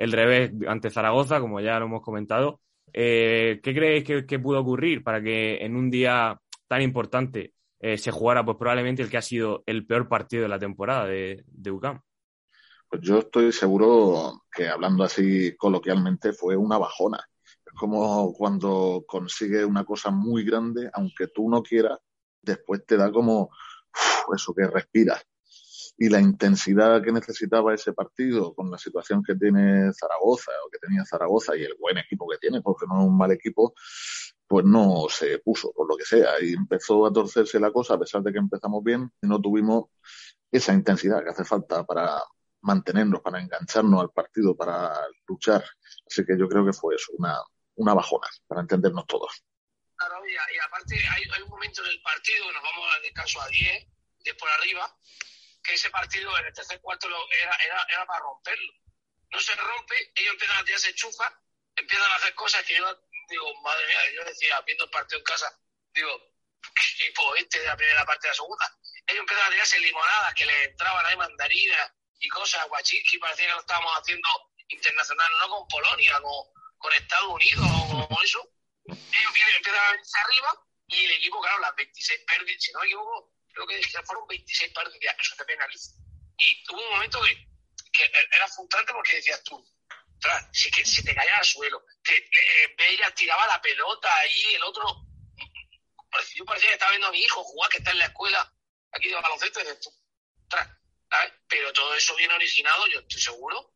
[0.00, 2.62] el revés ante Zaragoza, como ya lo hemos comentado.
[2.90, 8.10] Eh, ¿Qué creéis que, pudo ocurrir para que en un día tan importante eh, se
[8.10, 11.70] jugara pues probablemente el que ha sido el peor partido de la temporada de, de
[11.70, 12.00] UCAM.
[12.88, 17.22] Pues yo estoy seguro que hablando así coloquialmente fue una bajona.
[17.44, 21.98] Es como cuando consigues una cosa muy grande, aunque tú no quieras,
[22.40, 23.50] después te da como
[24.34, 25.22] eso que respiras.
[26.02, 30.78] Y la intensidad que necesitaba ese partido con la situación que tiene Zaragoza o que
[30.78, 33.74] tenía Zaragoza y el buen equipo que tiene, porque no es un mal equipo,
[34.48, 36.40] pues no se puso, por lo que sea.
[36.40, 39.90] Y empezó a torcerse la cosa, a pesar de que empezamos bien, y no tuvimos
[40.50, 42.18] esa intensidad que hace falta para
[42.62, 44.90] mantenernos, para engancharnos al partido, para
[45.28, 45.62] luchar.
[46.06, 47.36] Así que yo creo que fue eso, una,
[47.76, 49.44] una bajona, para entendernos todos.
[49.96, 53.86] Claro, y, aparte hay, un momento en partido nos vamos al descanso a 10,
[54.24, 54.96] 10 por arriba,
[55.70, 58.72] que ese partido en el tercer cuarto era, era, era para romperlo.
[59.30, 61.32] No se rompe, ellos empiezan a tirarse chufa,
[61.76, 65.24] empiezan a hacer cosas que yo digo, madre mía, yo decía, viendo el partido en
[65.24, 65.56] casa,
[65.94, 66.10] digo,
[66.60, 68.78] ¿qué tipo este de la primera parte de la segunda?
[69.06, 73.52] Ellos empiezan a tirarse limonadas que les entraban ahí mandarinas y cosas, guachiski, parecía que
[73.52, 74.28] lo estábamos haciendo
[74.68, 76.46] internacional, no con Polonia, con,
[76.78, 78.42] con Estados Unidos o con eso.
[78.86, 82.86] Ellos empiezan a venirse arriba y el equipo, claro, las 26 pérdidas, si no me
[82.86, 85.92] equivoco, creo que fueron 26 pérdidas, eso te penaliza.
[86.38, 89.62] Y tuvo un momento que, era frustrante porque decías tú,
[90.52, 94.84] si, si te caía al suelo, te, eh, Bella tiraba la pelota ahí, el otro,
[96.34, 98.54] yo parecía que estaba viendo a mi hijo jugar, que está en la escuela
[98.92, 99.90] aquí de baloncesto, y dices tú,
[101.48, 103.74] pero todo eso viene originado, yo estoy seguro,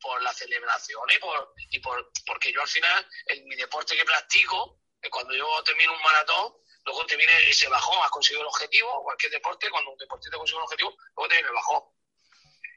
[0.00, 4.80] por las celebraciones por, y por, porque yo al final, en mi deporte que practico,
[5.10, 6.54] cuando yo termino un maratón,
[6.86, 10.58] luego te viene ese bajón, has conseguido el objetivo, cualquier deporte, cuando un deportista consigue
[10.58, 11.82] un objetivo, luego te viene el bajón.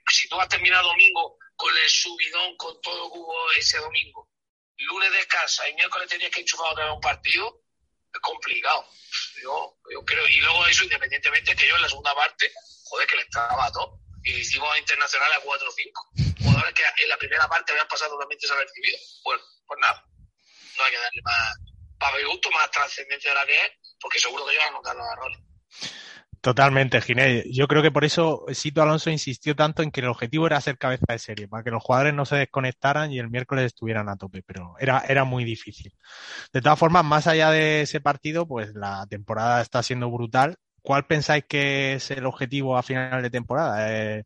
[0.10, 4.28] Si tú has terminado domingo con el subidón, con todo que hubo ese domingo,
[4.78, 7.62] lunes descansa y miércoles tenías que enchufar otra vez un partido,
[8.12, 8.88] es complicado.
[9.44, 12.52] Yo, yo creo, y luego eso, independientemente que yo en la segunda parte,
[12.86, 14.00] joder, que le estaba a todo.
[14.24, 16.10] Y hicimos internacional a 4 o 5.
[16.44, 19.22] Jugadores que en la primera parte habían pasado totalmente desapercibidos.
[19.24, 20.04] Bueno, pues nada,
[20.78, 21.58] no hay que darle más,
[22.00, 24.96] para mi gusto, más trascendencia de la que es, porque seguro que van a notar
[24.96, 25.40] los errores.
[26.42, 27.46] Totalmente, Ginés.
[27.52, 30.78] Yo creo que por eso Sito Alonso insistió tanto en que el objetivo era ser
[30.78, 34.16] cabeza de serie, para que los jugadores no se desconectaran y el miércoles estuvieran a
[34.16, 35.94] tope, pero era, era muy difícil.
[36.54, 40.56] De todas formas, más allá de ese partido, pues la temporada está siendo brutal.
[40.82, 43.92] ¿Cuál pensáis que es el objetivo a final de temporada?
[43.92, 44.24] Eh,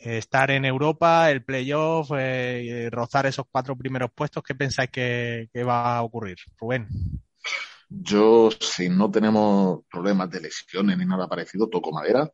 [0.00, 5.64] estar en Europa, el playoff, eh, rozar esos cuatro primeros puestos, ¿qué pensáis que, que
[5.64, 6.38] va a ocurrir?
[6.58, 6.88] Rubén.
[8.00, 12.30] Yo, si no tenemos problemas de lesiones ni nada parecido, toco madera.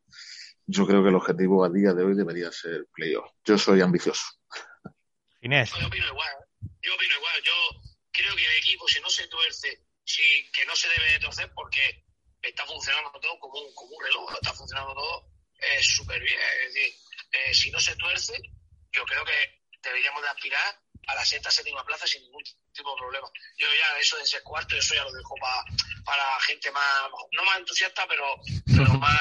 [0.67, 3.31] Yo creo que el objetivo a día de hoy debería ser playoff.
[3.45, 4.23] Yo soy ambicioso.
[5.41, 5.73] Inés.
[5.81, 6.35] Yo opino igual.
[6.61, 7.43] Yo opino igual.
[7.43, 7.53] Yo
[8.13, 11.51] creo que el equipo, si no se tuerce, si, que no se debe de torcer
[11.55, 12.05] porque
[12.43, 16.39] está funcionando todo como un, como un reloj, está funcionando todo eh, súper bien.
[16.67, 16.95] Es decir,
[17.33, 18.35] eh, si no se tuerce,
[18.93, 22.43] yo creo que deberíamos de aspirar a la sexta, séptima plaza sin ningún
[22.73, 23.29] tipo de problema.
[23.57, 25.65] Yo ya eso de ser cuarto, eso ya lo dejo para
[26.05, 28.25] para gente más, no más entusiasta, pero,
[28.65, 29.21] pero más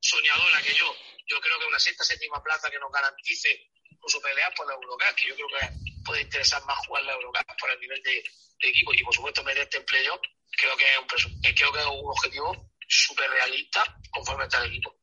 [0.00, 0.92] soñadora que yo.
[1.26, 5.14] Yo creo que una sexta, séptima plaza que nos garantice incluso pelear por la Eurocup,
[5.14, 5.68] que yo creo que
[6.04, 8.24] puede interesar más jugar la Eurocup por el nivel de,
[8.60, 10.20] de equipo y por supuesto meterte en playoff,
[10.56, 14.96] creo que es un, creo que es un objetivo súper realista conforme está el equipo.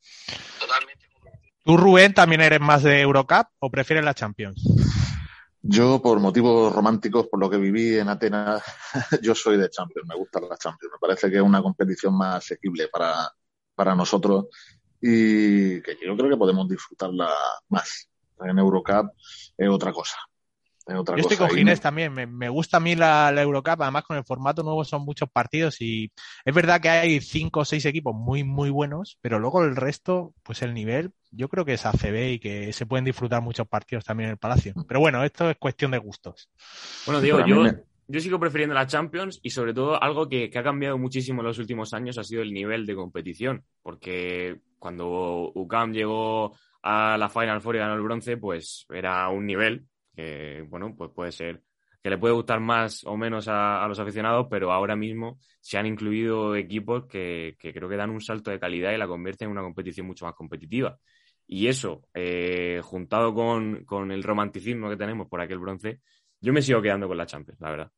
[0.60, 1.08] Totalmente.
[1.64, 4.62] ¿Tú, Rubén, también eres más de Eurocup o prefieres la Champions?
[5.70, 8.64] Yo, por motivos románticos, por lo que viví en Atenas,
[9.22, 10.94] yo soy de Champions, me gusta la Champions.
[10.94, 13.30] Me parece que es una competición más asequible para,
[13.76, 14.46] para nosotros
[15.02, 17.30] y que yo creo que podemos disfrutarla
[17.68, 18.10] más.
[18.40, 19.12] En Eurocup
[19.58, 20.16] es otra cosa.
[20.86, 21.34] Es otra yo cosa.
[21.34, 24.24] estoy con Ginés también, me, me, gusta a mí la, la, Eurocup, además con el
[24.24, 26.14] formato nuevo son muchos partidos y
[26.46, 30.34] es verdad que hay cinco o seis equipos muy, muy buenos, pero luego el resto,
[30.44, 34.04] pues el nivel, yo creo que es ACB y que se pueden disfrutar muchos partidos
[34.04, 34.74] también en el Palacio.
[34.88, 36.50] Pero bueno, esto es cuestión de gustos.
[37.06, 37.76] Bueno, Diego, yo, me...
[38.08, 41.48] yo sigo prefiriendo la Champions y sobre todo algo que, que, ha cambiado muchísimo en
[41.48, 47.30] los últimos años ha sido el nivel de competición, porque cuando UCAM llegó a la
[47.30, 51.62] Final Four y ganó el bronce, pues era un nivel que, bueno, pues puede ser
[52.02, 55.78] que le puede gustar más o menos a, a los aficionados, pero ahora mismo se
[55.78, 59.48] han incluido equipos que, que, creo que dan un salto de calidad y la convierten
[59.48, 60.98] en una competición mucho más competitiva.
[61.48, 66.02] Y eso, eh, juntado con, con, el romanticismo que tenemos por aquel bronce,
[66.42, 67.92] yo me sigo quedando con la Champions, la verdad.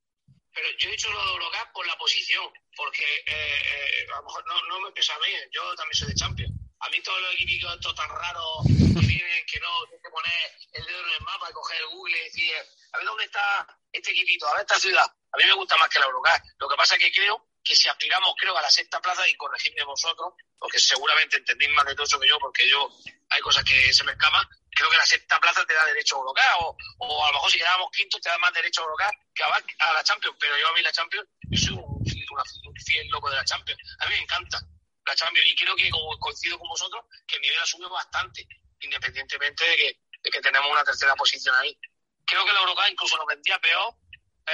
[0.53, 2.45] Pero yo he dicho lo de Eurocup por la posición,
[2.77, 6.07] porque eh, eh, a lo mejor no, no me pesa a mí, yo también soy
[6.09, 6.53] de Champions.
[6.79, 10.39] A mí todos los equipos estos tan raros que vienen, que no, tienes que poner
[10.73, 12.53] el dedo en el mapa y coger el Google y decir,
[12.93, 15.05] a ver dónde está este equipito, a ver esta ciudad.
[15.05, 16.39] A mí me gusta más que la Eurocup.
[16.59, 19.35] Lo que pasa es que creo que si aspiramos, creo, a la sexta plaza, y
[19.35, 22.89] corregidme vosotros, porque seguramente entendéis más de todo eso que yo, porque yo
[23.29, 26.19] hay cosas que se me escapan, creo que la sexta plaza te da derecho a
[26.19, 29.11] Eurocar, o, o a lo mejor si quedamos quinto te da más derecho a Eurocar
[29.33, 33.07] que a, la Champions, pero yo a mí la Champions, yo soy un, un fiel
[33.09, 34.59] loco de la Champions, a mí me encanta
[35.05, 38.47] la Champions, y creo que como coincido con vosotros, que el nivel ha subido bastante,
[38.81, 41.77] independientemente de que, de que tenemos una tercera posición ahí.
[42.25, 43.95] Creo que la Eurocar incluso nos vendía peor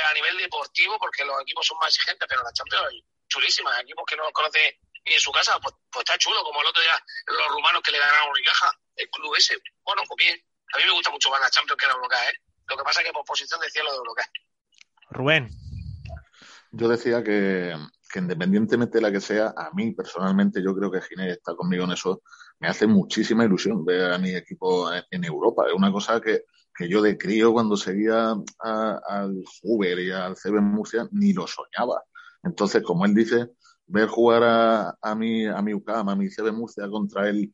[0.03, 3.79] a nivel deportivo, porque los equipos son más exigentes, pero la Champions es chulísima.
[3.81, 6.67] Equipos que no los conoce ni en su casa, pues, pues está chulo, como el
[6.67, 9.57] otro día los rumanos que le ganaron a Unicaja, el club ese.
[9.83, 10.39] Bueno, pues bien.
[10.73, 12.37] A mí me gusta mucho más la Champions que la Eurocar, ¿eh?
[12.67, 14.25] Lo que pasa es que por posición decía lo de Eurocar.
[15.11, 15.49] Rubén.
[16.71, 17.75] Yo decía que,
[18.11, 21.85] que, independientemente de la que sea, a mí personalmente, yo creo que Ginés está conmigo
[21.85, 22.23] en eso,
[22.59, 25.67] me hace muchísima ilusión ver a mi equipo en, en Europa.
[25.67, 30.61] Es una cosa que, que yo de crío cuando seguía al Uber y al CB
[30.61, 32.03] Murcia ni lo soñaba.
[32.43, 33.51] Entonces, como él dice,
[33.87, 37.53] ver jugar a, a mi, a mi UCAM, a mi CB Murcia contra el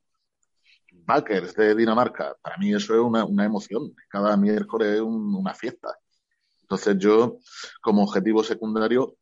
[0.92, 3.96] Backers de Dinamarca, para mí eso es una, una emoción.
[4.10, 5.96] Cada miércoles es un, una fiesta.
[6.62, 7.38] Entonces yo,
[7.82, 9.18] como objetivo secundario,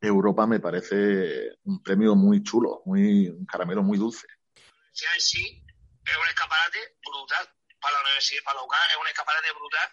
[0.00, 4.26] Europa me parece un premio muy chulo, muy, un caramelo muy dulce.
[5.14, 5.62] En sí
[6.04, 9.88] es un escaparate brutal para la universidad, para la UCAM, es un escaparate brutal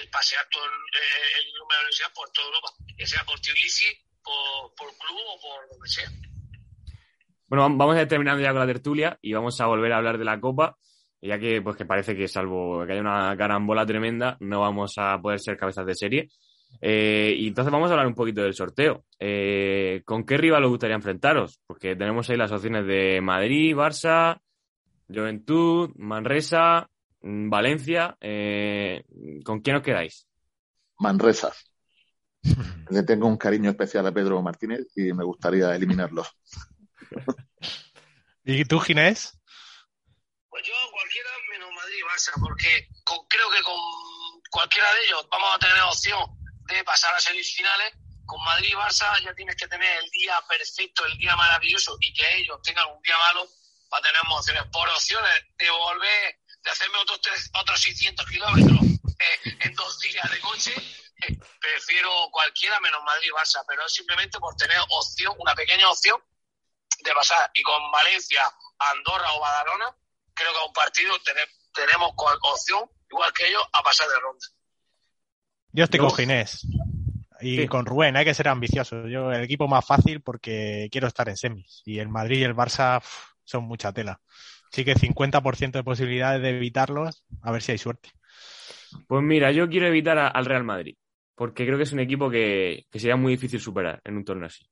[0.00, 3.86] el pasear todo el, el número de universidad por toda Europa, que sea por Tbilisi,
[4.22, 6.10] por, por club o por lo que sea.
[7.48, 10.18] Bueno, vamos a ir terminando ya con la tertulia y vamos a volver a hablar
[10.18, 10.76] de la Copa,
[11.20, 15.18] ya que pues que parece que salvo que haya una carambola tremenda, no vamos a
[15.20, 16.28] poder ser cabezas de serie.
[16.80, 19.04] Eh, y entonces vamos a hablar un poquito del sorteo.
[19.18, 21.60] Eh, ¿Con qué rival os gustaría enfrentaros?
[21.66, 24.40] Porque tenemos ahí las opciones de Madrid, Barça,
[25.08, 26.90] Juventud, Manresa,
[27.26, 28.16] Valencia.
[28.20, 29.04] Eh,
[29.44, 30.28] ¿Con quién os quedáis?
[30.98, 31.52] Manresa.
[32.90, 36.28] Le tengo un cariño especial a Pedro Martínez y me gustaría eliminarlos.
[38.44, 39.36] ¿Y tú, Ginés?
[40.48, 43.76] Pues yo cualquiera menos Madrid y Barça, porque con, creo que con
[44.50, 46.20] cualquiera de ellos vamos a tener opción
[46.68, 47.92] de pasar a semifinales.
[48.24, 52.12] Con Madrid y Barça ya tienes que tener el día perfecto, el día maravilloso y
[52.12, 53.46] que ellos tengan un día malo
[53.88, 54.64] para tener opciones.
[54.72, 60.28] Por opciones de volver, de hacerme otros, tres, otros 600 kilómetros eh, en dos días
[60.28, 65.32] de coche, eh, prefiero cualquiera menos Madrid y Barça, pero es simplemente por tener opción,
[65.38, 66.20] una pequeña opción
[67.04, 67.48] de pasar.
[67.54, 68.42] Y con Valencia,
[68.80, 69.96] Andorra o Badalona,
[70.34, 71.14] creo que a un partido
[71.72, 74.46] tenemos opción, igual que ellos, a pasar de ronda.
[75.70, 76.66] Yo estoy con Ginés.
[77.40, 77.68] Y sí.
[77.68, 79.06] con Rubén, hay que ser ambicioso.
[79.06, 81.82] Yo, el equipo más fácil porque quiero estar en semis.
[81.84, 84.20] Y el Madrid y el Barça pff, son mucha tela.
[84.76, 88.10] Así que 50% de posibilidades de evitarlos, a ver si hay suerte.
[89.06, 90.96] Pues mira, yo quiero evitar al Real Madrid.
[91.34, 94.48] Porque creo que es un equipo que, que sería muy difícil superar en un torneo
[94.48, 94.66] así.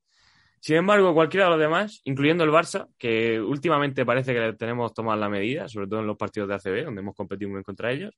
[0.60, 4.92] Sin embargo, cualquiera de los demás, incluyendo el Barça, que últimamente parece que le tenemos
[4.92, 7.90] tomado la medida, sobre todo en los partidos de ACB, donde hemos competido muy contra
[7.90, 8.14] ellos,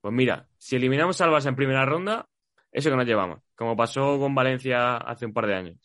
[0.00, 2.28] pues mira, si eliminamos al Barça en primera ronda,
[2.70, 5.78] eso que nos llevamos, como pasó con Valencia hace un par de años.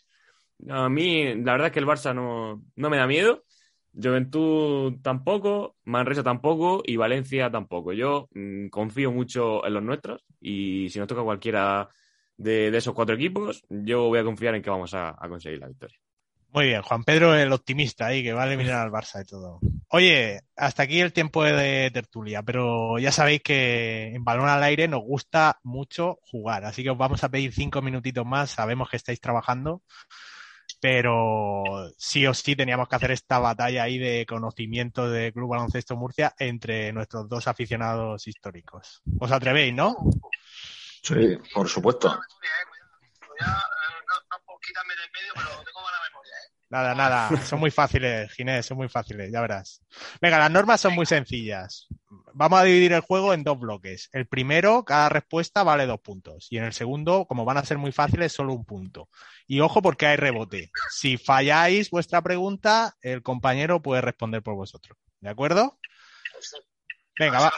[0.69, 3.45] A mí, la verdad es que el Barça no, no me da miedo,
[3.93, 7.93] Juventud tampoco, Manresa tampoco y Valencia tampoco.
[7.93, 11.89] Yo mmm, confío mucho en los nuestros y si nos toca cualquiera
[12.37, 15.67] de, esos cuatro equipos, yo voy a confiar en que vamos a, a, conseguir la
[15.67, 15.97] victoria.
[16.51, 19.59] Muy bien, Juan Pedro el optimista ahí, que va a eliminar al Barça y todo.
[19.89, 24.87] Oye, hasta aquí el tiempo de tertulia, pero ya sabéis que en balón al aire
[24.87, 28.97] nos gusta mucho jugar, así que os vamos a pedir cinco minutitos más, sabemos que
[28.97, 29.83] estáis trabajando,
[30.79, 35.95] pero sí o sí teníamos que hacer esta batalla ahí de conocimiento de Club Baloncesto
[35.95, 39.01] Murcia entre nuestros dos aficionados históricos.
[39.19, 39.97] ¿Os atrevéis, no?
[41.03, 42.19] Sí, por supuesto.
[46.69, 49.81] Nada, nada, son muy fáciles, Ginés, son muy fáciles, ya verás.
[50.21, 51.87] Venga, las normas son muy sencillas.
[52.39, 54.07] Vamos a dividir el juego en dos bloques.
[54.13, 56.47] El primero, cada respuesta vale dos puntos.
[56.49, 59.09] Y en el segundo, como van a ser muy fáciles, solo un punto.
[59.45, 60.71] Y ojo porque hay rebote.
[60.89, 64.97] Si falláis vuestra pregunta, el compañero puede responder por vosotros.
[65.19, 65.79] ¿De acuerdo?
[67.19, 67.53] Venga, va.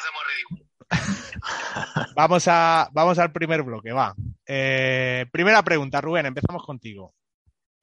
[2.16, 4.16] vamos, a, vamos al primer bloque, va.
[4.48, 7.14] Eh, primera pregunta, Rubén, empezamos contigo.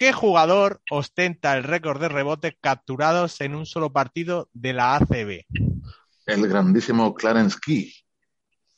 [0.00, 5.44] ¿Qué jugador ostenta el récord de rebotes capturados en un solo partido de la ACB?
[6.28, 7.90] El grandísimo Clarence Key.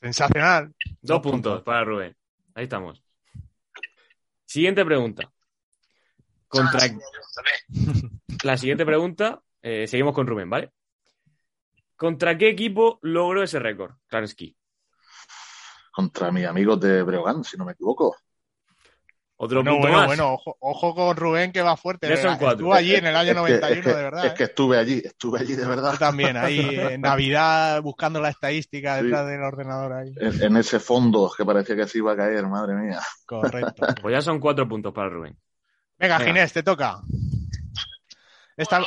[0.00, 0.68] Sensacional.
[0.68, 2.16] Dos, Dos puntos, puntos para Rubén.
[2.54, 3.02] Ahí estamos.
[4.44, 5.28] Siguiente pregunta.
[6.46, 6.78] Contra...
[8.44, 10.70] La siguiente pregunta, eh, seguimos con Rubén, ¿vale?
[11.96, 14.56] ¿Contra qué equipo logró ese récord, Clarence Key?
[15.90, 18.16] Contra mis amigos de Breogán, si no me equivoco.
[19.42, 20.06] Otro No, punto bueno, más.
[20.06, 22.06] bueno, ojo, ojo con Rubén que va fuerte.
[22.10, 22.50] Ya son cuatro.
[22.58, 24.26] Estuvo allí en el año Es que- 91, es que, de verdad.
[24.26, 24.34] Es ¿eh?
[24.36, 25.92] que estuve allí, estuve allí de verdad.
[25.92, 26.58] Yo también, ahí
[26.94, 29.04] en Navidad buscando la estadística Sí.
[29.04, 30.12] detrás del ordenador ahí.
[30.20, 33.00] En, en ese fondo que parecía que se iba a caer, madre mía.
[33.24, 33.86] Correcto.
[34.02, 35.38] Pues ya son cuatro puntos para Rubén.
[35.98, 36.32] Venga, Venga.
[36.32, 37.00] Ginés, te toca.
[38.58, 38.82] Esta,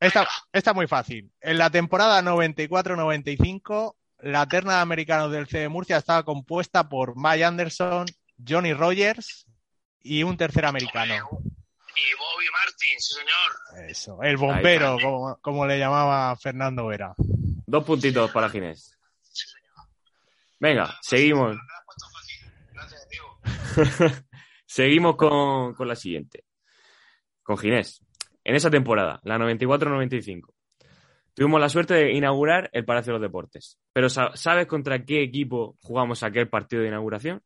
[0.00, 1.30] esta, esta es muy fácil.
[1.40, 7.14] En la temporada 94-95, la terna de americanos del C de Murcia estaba compuesta por
[7.16, 8.06] Mike Anderson,
[8.44, 9.46] Johnny Rogers
[10.04, 11.14] y un tercer americano.
[11.14, 13.88] Y Bobby Martin, sí señor.
[13.90, 17.14] Eso, el bombero, como, como le llamaba Fernando Vera.
[17.66, 18.98] Dos puntitos para Ginés.
[19.22, 19.88] Sí señor.
[20.58, 21.50] Venga, seguimos.
[21.50, 22.52] Me lo has puesto fácil.
[22.72, 24.16] Gracias, Diego.
[24.66, 26.44] Seguimos con, con la siguiente.
[27.42, 28.00] Con Ginés.
[28.44, 30.52] En esa temporada, la 94-95,
[31.34, 33.78] tuvimos la suerte de inaugurar el Palacio de los Deportes.
[33.92, 37.42] Pero sa- ¿sabes contra qué equipo jugamos aquel partido de inauguración?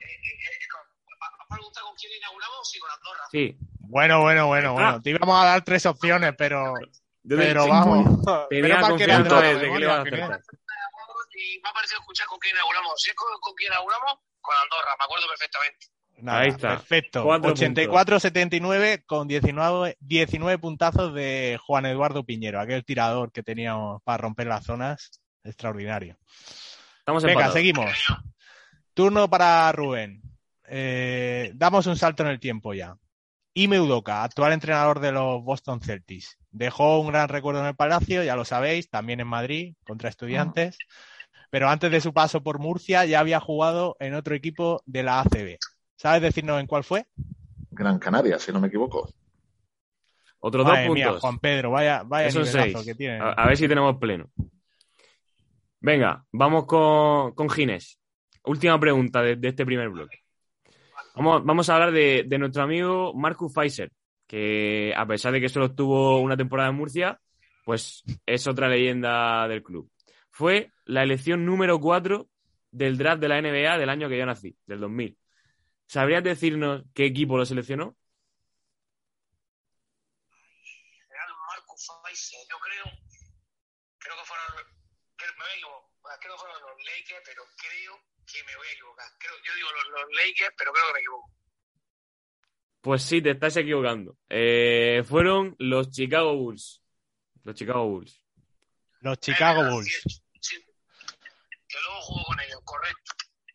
[0.00, 0.80] Eh, eh, eh, con-
[1.20, 2.70] ¿Has preguntado con quién inauguramos?
[2.70, 3.24] Sí, con Andorra.
[3.30, 3.56] Sí.
[3.80, 5.02] Bueno, bueno, bueno, bueno.
[5.02, 6.74] Te íbamos a dar tres opciones, pero,
[7.26, 8.22] pero vamos.
[8.48, 10.40] Tenía confianza que le a acertar.
[11.34, 12.92] Y me ha parecido escuchar con quién inauguramos.
[12.96, 15.86] Si es con, con quién inauguramos, con Andorra, me acuerdo perfectamente.
[16.20, 16.68] Nada, Ahí está.
[16.70, 17.22] Perfecto.
[17.22, 24.18] Cuatro 84-79 con 19, 19 puntazos de Juan Eduardo Piñero, aquel tirador que teníamos para
[24.18, 25.20] romper las zonas.
[25.44, 26.18] Extraordinario.
[26.98, 27.54] Estamos Venga, empatados.
[27.54, 28.06] seguimos.
[28.94, 30.20] Turno para Rubén.
[30.70, 32.96] Eh, damos un salto en el tiempo ya.
[33.54, 36.38] Ime Udoka, actual entrenador de los Boston Celtics.
[36.50, 40.78] Dejó un gran recuerdo en el Palacio, ya lo sabéis, también en Madrid, contra estudiantes.
[41.50, 45.20] Pero antes de su paso por Murcia ya había jugado en otro equipo de la
[45.20, 45.56] ACB.
[45.96, 47.06] ¿Sabes decirnos en cuál fue?
[47.70, 49.10] Gran Canaria, si no me equivoco.
[50.40, 51.20] Otros dos mía, puntos.
[51.20, 52.76] Juan Pedro, vaya, vaya seis.
[52.84, 53.18] que tiene.
[53.18, 54.30] A, a ver si tenemos pleno.
[55.80, 57.98] Venga, vamos con, con Ginés.
[58.44, 60.22] Última pregunta de, de este primer bloque.
[61.20, 63.90] Vamos, a hablar de, de nuestro amigo Marcus Pfizer,
[64.24, 67.20] que a pesar de que solo tuvo una temporada en Murcia,
[67.64, 69.90] pues es otra leyenda del club.
[70.30, 72.28] Fue la elección número 4
[72.70, 75.18] del draft de la NBA del año que yo nací, del 2000.
[75.88, 77.96] ¿Sabrías decirnos qué equipo lo seleccionó?
[81.08, 82.84] Real Marcus Pfizer, yo creo,
[83.98, 84.77] creo que fueron,
[85.18, 87.94] creo, me voy a equivocar, creo que fueron los Lakers, pero creo
[88.24, 89.06] que me voy a equivocar.
[89.18, 91.30] Creo, yo digo los, los Lakers, pero creo que me equivoco.
[92.80, 94.16] Pues sí, te estás equivocando.
[94.28, 96.80] Eh, fueron los Chicago Bulls.
[97.44, 98.22] Los Chicago Bulls.
[99.00, 100.00] Los Chicago verdad, Bulls.
[100.02, 100.56] sí, sí.
[101.68, 103.12] Que luego jugó con ellos, correcto.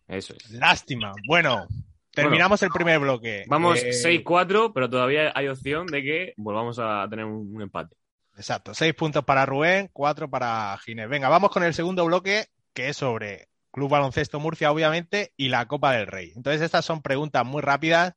[0.08, 0.52] Eso es.
[0.52, 1.14] Lástima.
[1.28, 1.68] Bueno,
[2.12, 3.46] terminamos el primer bloque.
[3.48, 7.96] Vamos Eh, 6-4, pero todavía hay opción de que volvamos a tener un, un empate.
[8.36, 11.10] Exacto, seis puntos para Rubén, cuatro para Ginés.
[11.10, 15.68] Venga, vamos con el segundo bloque, que es sobre Club Baloncesto Murcia, obviamente, y la
[15.68, 16.32] Copa del Rey.
[16.36, 18.16] Entonces, estas son preguntas muy rápidas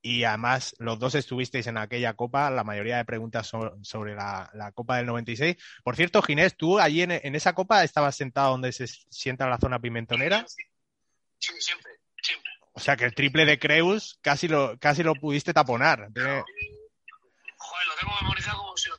[0.00, 4.48] y además los dos estuvisteis en aquella Copa, la mayoría de preguntas son sobre la,
[4.54, 5.56] la Copa del 96.
[5.82, 9.58] Por cierto, Ginés, tú allí en, en esa Copa estabas sentado donde se sienta la
[9.58, 10.44] zona pimentonera.
[10.46, 10.62] Sí,
[11.58, 11.92] siempre,
[12.22, 12.50] siempre.
[12.72, 16.08] O sea que el triple de Creus casi lo, casi lo pudiste taponar.
[16.16, 18.97] Joder, lo tengo memorizado como si lo.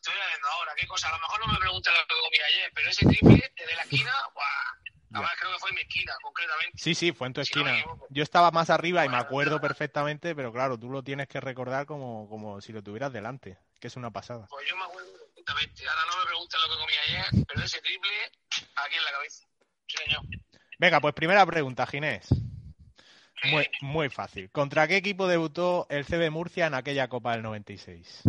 [0.79, 3.53] Qué cosa, a lo mejor no me preguntas lo que comí ayer, pero ese triple
[3.55, 4.45] desde la esquina, ¡buah!
[5.11, 6.77] Además creo que fue en mi esquina, concretamente.
[6.77, 7.79] Sí, sí, fue en tu Si no esquina.
[7.79, 8.07] equivoco.
[8.11, 11.87] Yo estaba más arriba y me acuerdo perfectamente, pero claro, tú lo tienes que recordar
[11.87, 14.45] como, como si lo tuvieras delante, que es una pasada.
[14.49, 15.89] Pues yo me acuerdo perfectamente.
[15.89, 18.09] Ahora no me preguntas lo que comí ayer, pero ese triple
[18.75, 19.47] aquí en la cabeza.
[19.87, 20.21] Sí, señor.
[20.77, 22.27] Venga, pues primera pregunta, Ginés.
[23.45, 24.51] Muy, muy fácil.
[24.51, 28.21] ¿Contra qué equipo debutó el CB Murcia en aquella Copa del 96?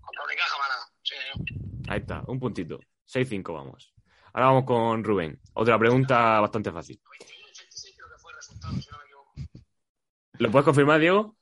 [0.00, 0.56] Contra Unicaja.
[1.08, 1.14] Sí.
[1.88, 2.80] Ahí está, un puntito.
[3.06, 3.94] 6-5 vamos.
[4.34, 5.40] Ahora vamos con Rubén.
[5.54, 7.00] Otra pregunta bastante fácil.
[7.00, 9.34] 21-86 creo que fue el resultado, si no me equivoco.
[10.38, 11.36] ¿Lo puedes confirmar, Diego?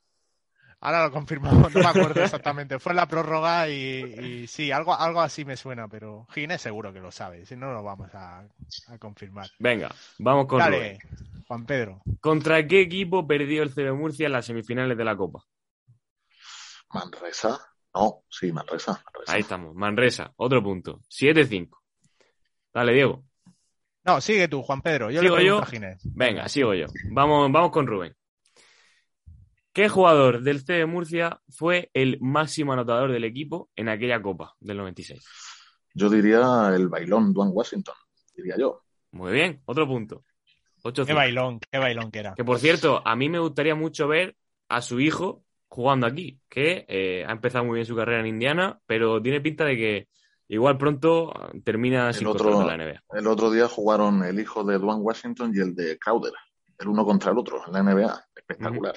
[0.79, 2.79] Ahora lo confirmamos, no me acuerdo exactamente.
[2.79, 6.93] Fue en la prórroga y, y sí, algo, algo así me suena, pero Ginés seguro
[6.93, 8.47] que lo sabe, si no lo vamos a,
[8.87, 9.49] a confirmar.
[9.59, 10.99] Venga, vamos con Dale, Rubén.
[11.47, 12.01] Juan Pedro.
[12.21, 15.43] ¿Contra qué equipo perdió el CB Murcia en las semifinales de la Copa?
[16.93, 17.59] Manresa.
[17.97, 18.91] No, sí, Manresa.
[18.91, 19.33] Manresa.
[19.33, 21.01] Ahí estamos, Manresa, otro punto.
[21.09, 21.69] 7-5.
[22.73, 23.23] Dale, Diego.
[24.05, 25.09] No, sigue tú, Juan Pedro.
[25.09, 25.57] Yo ¿Sigo le yo?
[25.59, 26.01] a Ginés.
[26.15, 26.85] Venga, sigo yo.
[27.11, 28.15] Vamos, vamos con Rubén.
[29.73, 34.77] ¿Qué jugador del CB Murcia fue el máximo anotador del equipo en aquella Copa del
[34.77, 35.23] 96?
[35.93, 37.95] Yo diría el bailón Duane Washington,
[38.35, 38.83] diría yo.
[39.11, 40.23] Muy bien, otro punto.
[40.83, 42.33] 8 Qué bailón, qué bailón que era.
[42.35, 44.35] Que por cierto, a mí me gustaría mucho ver
[44.69, 48.79] a su hijo jugando aquí, que eh, ha empezado muy bien su carrera en Indiana,
[48.85, 50.07] pero tiene pinta de que
[50.47, 53.03] igual pronto termina sin El otro, en la NBA.
[53.19, 56.33] el otro día jugaron el hijo de Dwayne Washington y el de Crowder,
[56.79, 58.25] el uno contra el otro, en la NBA.
[58.35, 58.95] Espectacular.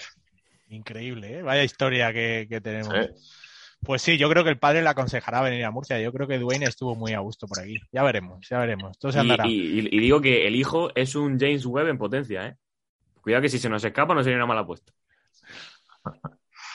[0.68, 1.42] Increíble, ¿eh?
[1.42, 2.94] Vaya historia que, que tenemos.
[2.94, 3.36] Sí.
[3.82, 5.98] Pues sí, yo creo que el padre le aconsejará venir a Murcia.
[6.00, 7.78] Yo creo que Dwayne estuvo muy a gusto por aquí.
[7.90, 8.90] Ya veremos, ya veremos.
[8.92, 9.46] Esto se Y, andará.
[9.48, 12.56] y- y digo que el hijo es un James Webb en potencia, ¿eh?
[13.22, 14.92] Cuidado que si se nos escapa no sería una mala apuesta.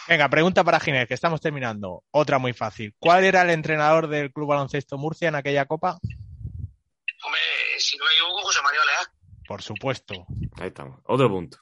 [0.07, 2.03] Venga, pregunta para Ginés, que estamos terminando.
[2.11, 2.93] Otra muy fácil.
[2.99, 5.97] ¿Cuál era el entrenador del Club Baloncesto Murcia en aquella copa?
[7.23, 7.41] Hombre,
[7.79, 9.11] si no me equivoco, José María Oleá.
[9.47, 10.13] Por supuesto.
[10.59, 10.99] Ahí estamos.
[11.05, 11.57] Otro punto.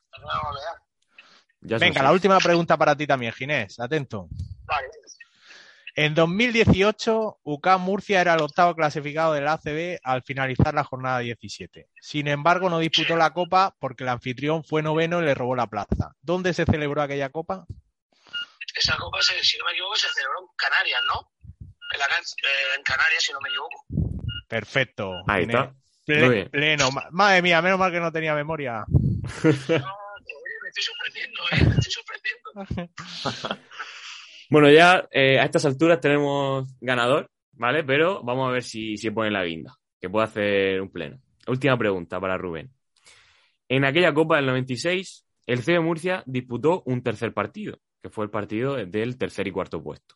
[1.62, 3.80] Ya Venga, la última pregunta para ti también, Ginés.
[3.80, 4.28] Atento.
[4.66, 4.90] Vale.
[5.96, 11.88] En 2018, UCAM Murcia era el octavo clasificado del ACB al finalizar la jornada 17.
[12.02, 15.68] Sin embargo, no disputó la copa porque el anfitrión fue noveno y le robó la
[15.68, 16.16] plaza.
[16.22, 17.68] ¿Dónde se celebró aquella copa?
[18.84, 21.32] Esa copa, se- si no me equivoco, se celebró en Canarias, ¿no?
[21.94, 23.86] En, la, eh, en Canarias, si no me equivoco.
[24.50, 25.14] Perfecto.
[25.28, 25.74] Ahí está.
[26.06, 26.50] Muy bien.
[26.50, 26.92] pleno.
[26.92, 28.84] Ma- Madre mía, menos mal que no tenía memoria.
[28.94, 31.64] No, oye, me estoy sorprendiendo, ¿eh?
[31.66, 32.92] Me estoy sorprendiendo.
[34.50, 37.84] Bueno, ya eh, a estas alturas tenemos ganador, ¿vale?
[37.84, 41.20] Pero vamos a ver si, si pone la guinda, que puede hacer un pleno.
[41.48, 42.72] Última pregunta para Rubén.
[43.70, 48.30] En aquella Copa del 96, el CB Murcia disputó un tercer partido, que fue el
[48.30, 50.16] partido del tercer y cuarto puesto.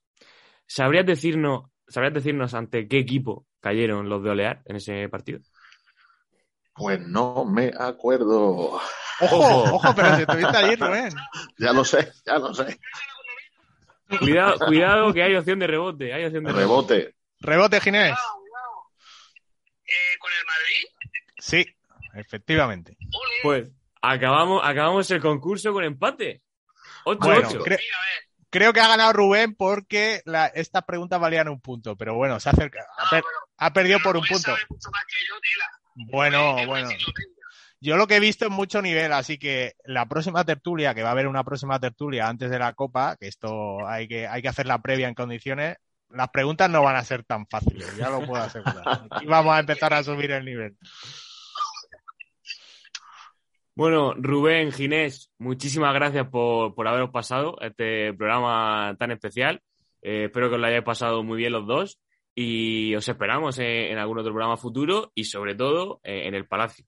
[0.67, 5.39] ¿Sabrías decirnos, ¿sabrías decirnos ante qué equipo cayeron los de Olear en ese partido?
[6.73, 8.77] Pues no me acuerdo.
[9.21, 9.95] Ojo, Ojo.
[9.95, 11.15] pero si estuviste allí, Rubén.
[11.57, 12.77] Ya lo sé, ya lo sé.
[14.19, 16.93] Cuidado, cuidado que hay opción de rebote, hay opción de rebote.
[16.93, 17.15] Rebote.
[17.39, 18.11] Rebote, Ginés.
[18.11, 18.91] Cuidado, cuidado.
[19.85, 21.11] Eh, ¿Con el Madrid?
[21.39, 21.65] Sí,
[22.15, 22.97] efectivamente.
[23.43, 23.71] Pues
[24.01, 26.41] acabamos, acabamos el concurso con empate.
[27.07, 27.17] 8-8.
[27.19, 27.49] Bueno,
[28.49, 32.49] creo que ha ganado Rubén porque la- estas preguntas valían un punto, pero bueno, se
[32.49, 34.43] acerca, ha, Ah, per- bueno, ha perdido por un punto.
[34.51, 35.71] sabe mucho más que yo, tela.
[36.11, 36.89] Bueno, bueno.
[37.79, 41.09] Yo lo que he visto es mucho nivel, así que la próxima tertulia, que va
[41.09, 44.47] a haber una próxima tertulia antes de la Copa, que esto hay que, hay que
[44.47, 45.77] hacer la previa en condiciones,
[46.09, 48.83] las preguntas no van a ser tan fáciles, ya lo puedo asegurar.
[49.21, 50.75] Y vamos a empezar a subir el nivel.
[53.77, 59.61] Bueno, Rubén, Ginés, muchísimas gracias por, por haberos pasado este programa tan especial.
[60.01, 61.99] Eh, espero que os lo hayáis pasado muy bien los dos
[62.33, 66.47] y os esperamos en, en algún otro programa futuro y sobre todo eh, en el
[66.47, 66.87] Palacio.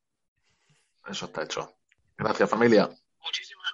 [1.08, 1.78] Eso está hecho.
[2.18, 2.90] Gracias, familia.
[3.22, 3.72] Muchísimas,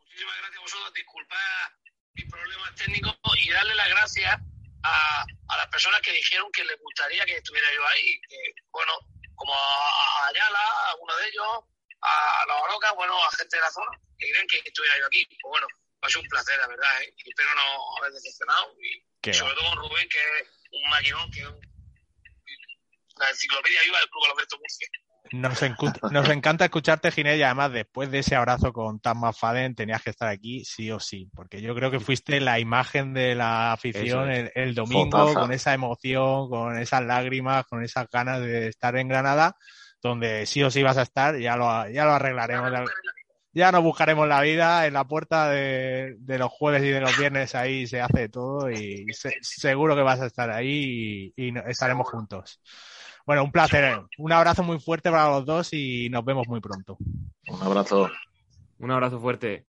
[0.00, 0.92] muchísimas gracias a vosotros.
[0.92, 1.70] Disculpad
[2.14, 3.14] mis problemas técnicos
[3.46, 4.40] y darle las gracias
[4.82, 8.20] a, a las personas que dijeron que les gustaría que estuviera yo ahí.
[8.28, 8.36] Que,
[8.72, 8.90] bueno,
[9.36, 13.60] como a, a Ayala, a uno de ellos, a la Oroca, bueno, a gente de
[13.62, 15.24] la zona, que creen que estuviera yo aquí.
[15.26, 15.66] Pues bueno,
[16.02, 17.14] ha sido un placer, la verdad, ¿eh?
[17.16, 18.72] y espero no haber decepcionado.
[18.82, 21.60] Y Qué sobre todo con Rubén, que es un maquinón, que es un-
[23.18, 24.88] la enciclopedia viva del Club Alberto Murcia.
[25.32, 25.58] Nos,
[26.12, 30.10] nos encanta escucharte, Ginés, y además después de ese abrazo con Tan Faden tenías que
[30.10, 34.30] estar aquí sí o sí, porque yo creo que fuiste la imagen de la afición
[34.30, 35.40] el, el domingo, Fotaza.
[35.40, 39.56] con esa emoción, con esas lágrimas, con esas ganas de estar en Granada,
[40.02, 42.72] donde sí o sí vas a estar, ya lo, ya lo arreglaremos.
[43.52, 47.16] Ya nos buscaremos la vida en la puerta de, de los jueves y de los
[47.18, 52.08] viernes, ahí se hace todo y se- seguro que vas a estar ahí y, estaremos
[52.08, 52.60] juntos.
[53.24, 54.02] Bueno, un placer.
[54.18, 56.98] Un abrazo muy fuerte para los dos y nos vemos muy pronto.
[57.48, 58.10] Un abrazo.
[58.78, 59.66] Un abrazo fuerte.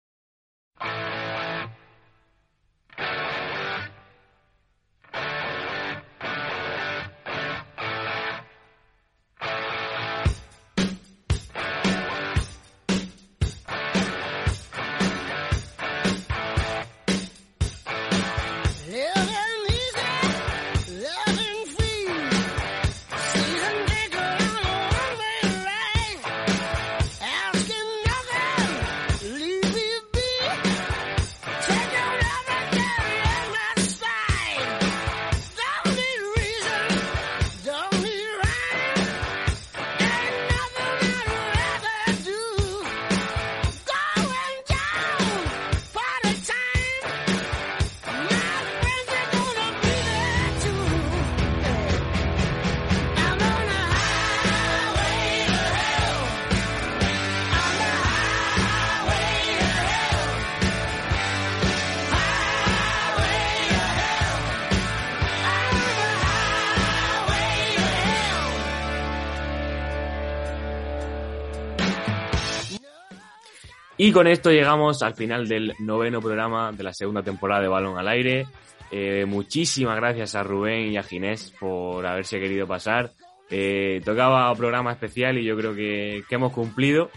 [74.06, 77.98] Y con esto llegamos al final del noveno programa de la segunda temporada de Balón
[77.98, 78.46] al Aire.
[78.92, 83.10] Eh, muchísimas gracias a Rubén y a Ginés por haberse querido pasar.
[83.50, 87.10] Eh, tocaba programa especial y yo creo que, hemos cumplido.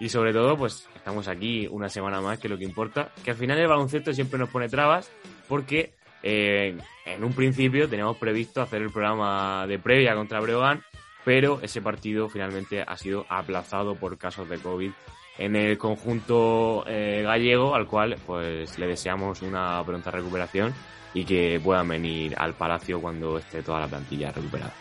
[0.00, 3.10] Y sobre todo, pues estamos aquí una semana más, que es lo que importa.
[3.24, 5.10] Que al final el baloncesto siempre nos pone trabas
[5.48, 6.76] porque eh,
[7.06, 10.82] en un principio teníamos previsto hacer el programa de previa contra Breogán,
[11.24, 14.90] pero ese partido finalmente ha sido aplazado por casos de COVID
[15.38, 20.72] en el conjunto eh, gallego, al cual pues le deseamos una pronta recuperación
[21.12, 24.72] y que puedan venir al Palacio cuando esté toda la plantilla recuperada.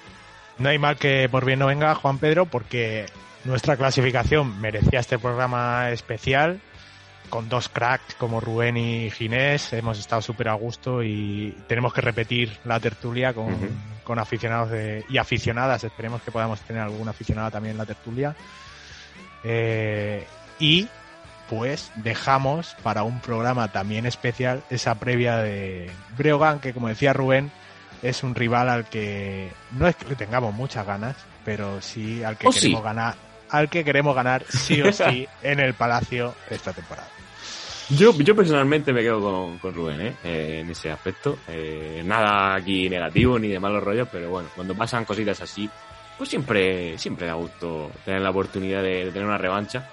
[0.57, 3.05] No hay mal que por bien no venga, Juan Pedro, porque
[3.45, 6.59] nuestra clasificación merecía este programa especial
[7.29, 9.73] con dos cracks como Rubén y Ginés.
[9.73, 13.55] Hemos estado súper a gusto y tenemos que repetir la tertulia con,
[14.03, 15.83] con aficionados de, y aficionadas.
[15.83, 18.35] Esperemos que podamos tener alguna aficionada también en la tertulia.
[19.43, 20.25] Eh,
[20.59, 20.87] y
[21.49, 27.51] pues dejamos para un programa también especial esa previa de Breogán, que como decía Rubén,
[28.01, 32.47] es un rival al que no es que tengamos muchas ganas, pero sí al que
[32.47, 32.61] ¿O sí?
[32.61, 33.15] queremos ganar,
[33.49, 37.07] al que queremos ganar sí o sí en el Palacio esta temporada.
[37.89, 40.15] Yo, yo personalmente me quedo con, con Rubén ¿eh?
[40.23, 41.37] Eh, en ese aspecto.
[41.47, 45.69] Eh, nada aquí negativo ni de malos rollos, pero bueno, cuando pasan cositas así,
[46.17, 49.89] pues siempre, siempre da gusto tener la oportunidad de, de tener una revancha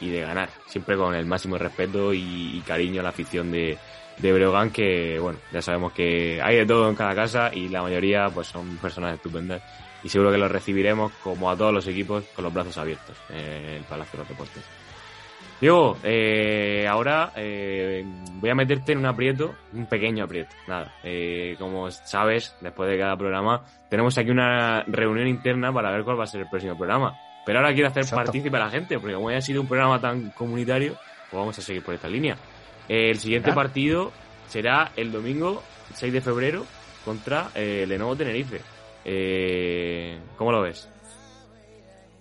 [0.00, 0.48] y de ganar.
[0.66, 3.78] Siempre con el máximo respeto y, cariño a la afición de,
[4.18, 7.82] de Breogán, que bueno, ya sabemos que hay de todo en cada casa y la
[7.82, 9.62] mayoría pues son personas estupendas
[10.02, 13.76] y seguro que los recibiremos como a todos los equipos con los brazos abiertos en
[13.76, 14.64] el Palacio de los Deportes.
[15.60, 18.02] Diego, eh, ahora eh,
[18.36, 20.94] voy a meterte en un aprieto, un pequeño aprieto, nada.
[21.04, 26.18] Eh, como sabes, después de cada programa, tenemos aquí una reunión interna para ver cuál
[26.18, 27.14] va a ser el próximo programa.
[27.44, 28.24] Pero ahora quiero hacer Exacto.
[28.24, 30.94] partícipe a la gente, porque como haya sido un programa tan comunitario,
[31.30, 32.36] pues vamos a seguir por esta línea.
[32.88, 34.12] El siguiente partido
[34.48, 35.62] será el domingo
[35.94, 36.66] 6 de febrero
[37.04, 38.60] contra eh, Lenovo Tenerife.
[39.04, 40.88] Eh, ¿Cómo lo ves?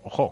[0.04, 0.32] Ojo,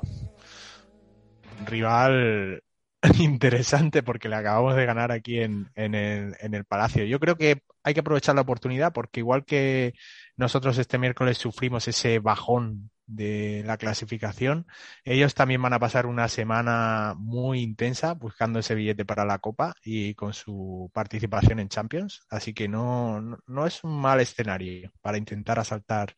[1.66, 2.62] rival
[3.20, 7.04] interesante porque le acabamos de ganar aquí en, en el, en el Palacio.
[7.06, 9.94] Yo creo que hay que aprovechar la oportunidad porque igual que
[10.36, 14.68] nosotros este miércoles sufrimos ese bajón de la clasificación,
[15.04, 19.74] ellos también van a pasar una semana muy intensa buscando ese billete para la Copa
[19.84, 22.22] y con su participación en Champions.
[22.30, 26.16] Así que no, no, no es un mal escenario para intentar asaltar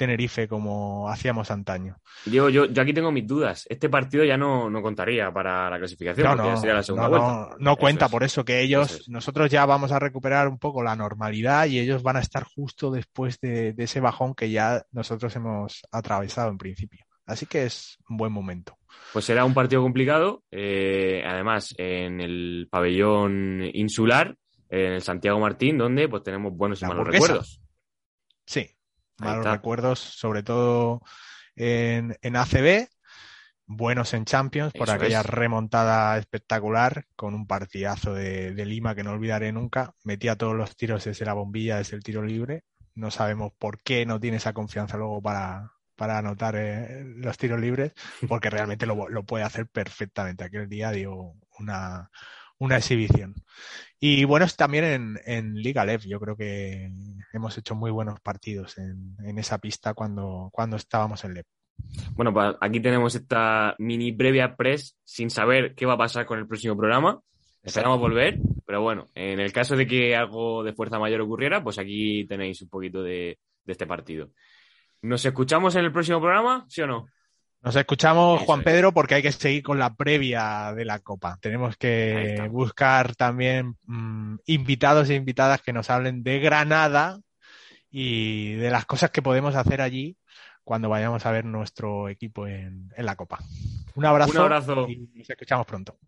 [0.00, 1.98] Tenerife como hacíamos antaño.
[2.24, 3.66] Diego, yo, yo aquí tengo mis dudas.
[3.68, 7.04] Este partido ya no, no contaría para la clasificación, No, porque ya sería la segunda
[7.04, 7.26] no, vuelta.
[7.26, 8.10] no, no cuenta, es.
[8.10, 9.08] por eso que ellos, es.
[9.10, 12.90] nosotros ya vamos a recuperar un poco la normalidad y ellos van a estar justo
[12.90, 17.04] después de, de ese bajón que ya nosotros hemos atravesado en principio.
[17.26, 18.78] Así que es un buen momento.
[19.12, 24.34] Pues será un partido complicado, eh, además en el pabellón insular,
[24.70, 27.60] en el Santiago Martín, donde pues tenemos buenos y malos recuerdos.
[28.46, 28.68] Sí,
[29.20, 31.02] malos recuerdos, sobre todo
[31.56, 32.88] en, en ACB,
[33.66, 35.26] buenos en Champions por Eso aquella es.
[35.26, 39.94] remontada espectacular con un partidazo de, de Lima que no olvidaré nunca.
[40.04, 42.64] Metía todos los tiros desde la bombilla, desde el tiro libre.
[42.94, 47.60] No sabemos por qué no tiene esa confianza luego para, para anotar eh, los tiros
[47.60, 47.92] libres,
[48.28, 50.44] porque realmente lo, lo puede hacer perfectamente.
[50.44, 52.10] Aquel día dio una,
[52.60, 53.34] una exhibición.
[53.98, 56.02] Y bueno, también en, en Liga Lev.
[56.06, 56.90] Yo creo que
[57.32, 61.44] hemos hecho muy buenos partidos en, en esa pista cuando, cuando estábamos en Lev.
[62.12, 66.38] Bueno, pues aquí tenemos esta mini previa press sin saber qué va a pasar con
[66.38, 67.20] el próximo programa.
[67.62, 71.78] Esperamos volver, pero bueno, en el caso de que algo de fuerza mayor ocurriera, pues
[71.78, 74.30] aquí tenéis un poquito de, de este partido.
[75.02, 76.64] ¿Nos escuchamos en el próximo programa?
[76.68, 77.06] ¿Sí o no?
[77.62, 78.64] Nos escuchamos, Eso Juan es.
[78.64, 81.36] Pedro, porque hay que seguir con la previa de la Copa.
[81.40, 87.20] Tenemos que buscar también mm, invitados e invitadas que nos hablen de Granada
[87.90, 90.16] y de las cosas que podemos hacer allí
[90.64, 93.40] cuando vayamos a ver nuestro equipo en, en la Copa.
[93.94, 94.88] Un abrazo, Un abrazo.
[94.88, 95.98] y nos escuchamos pronto.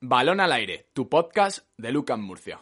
[0.00, 2.60] Balón al aire, tu podcast de Lucas Murcia.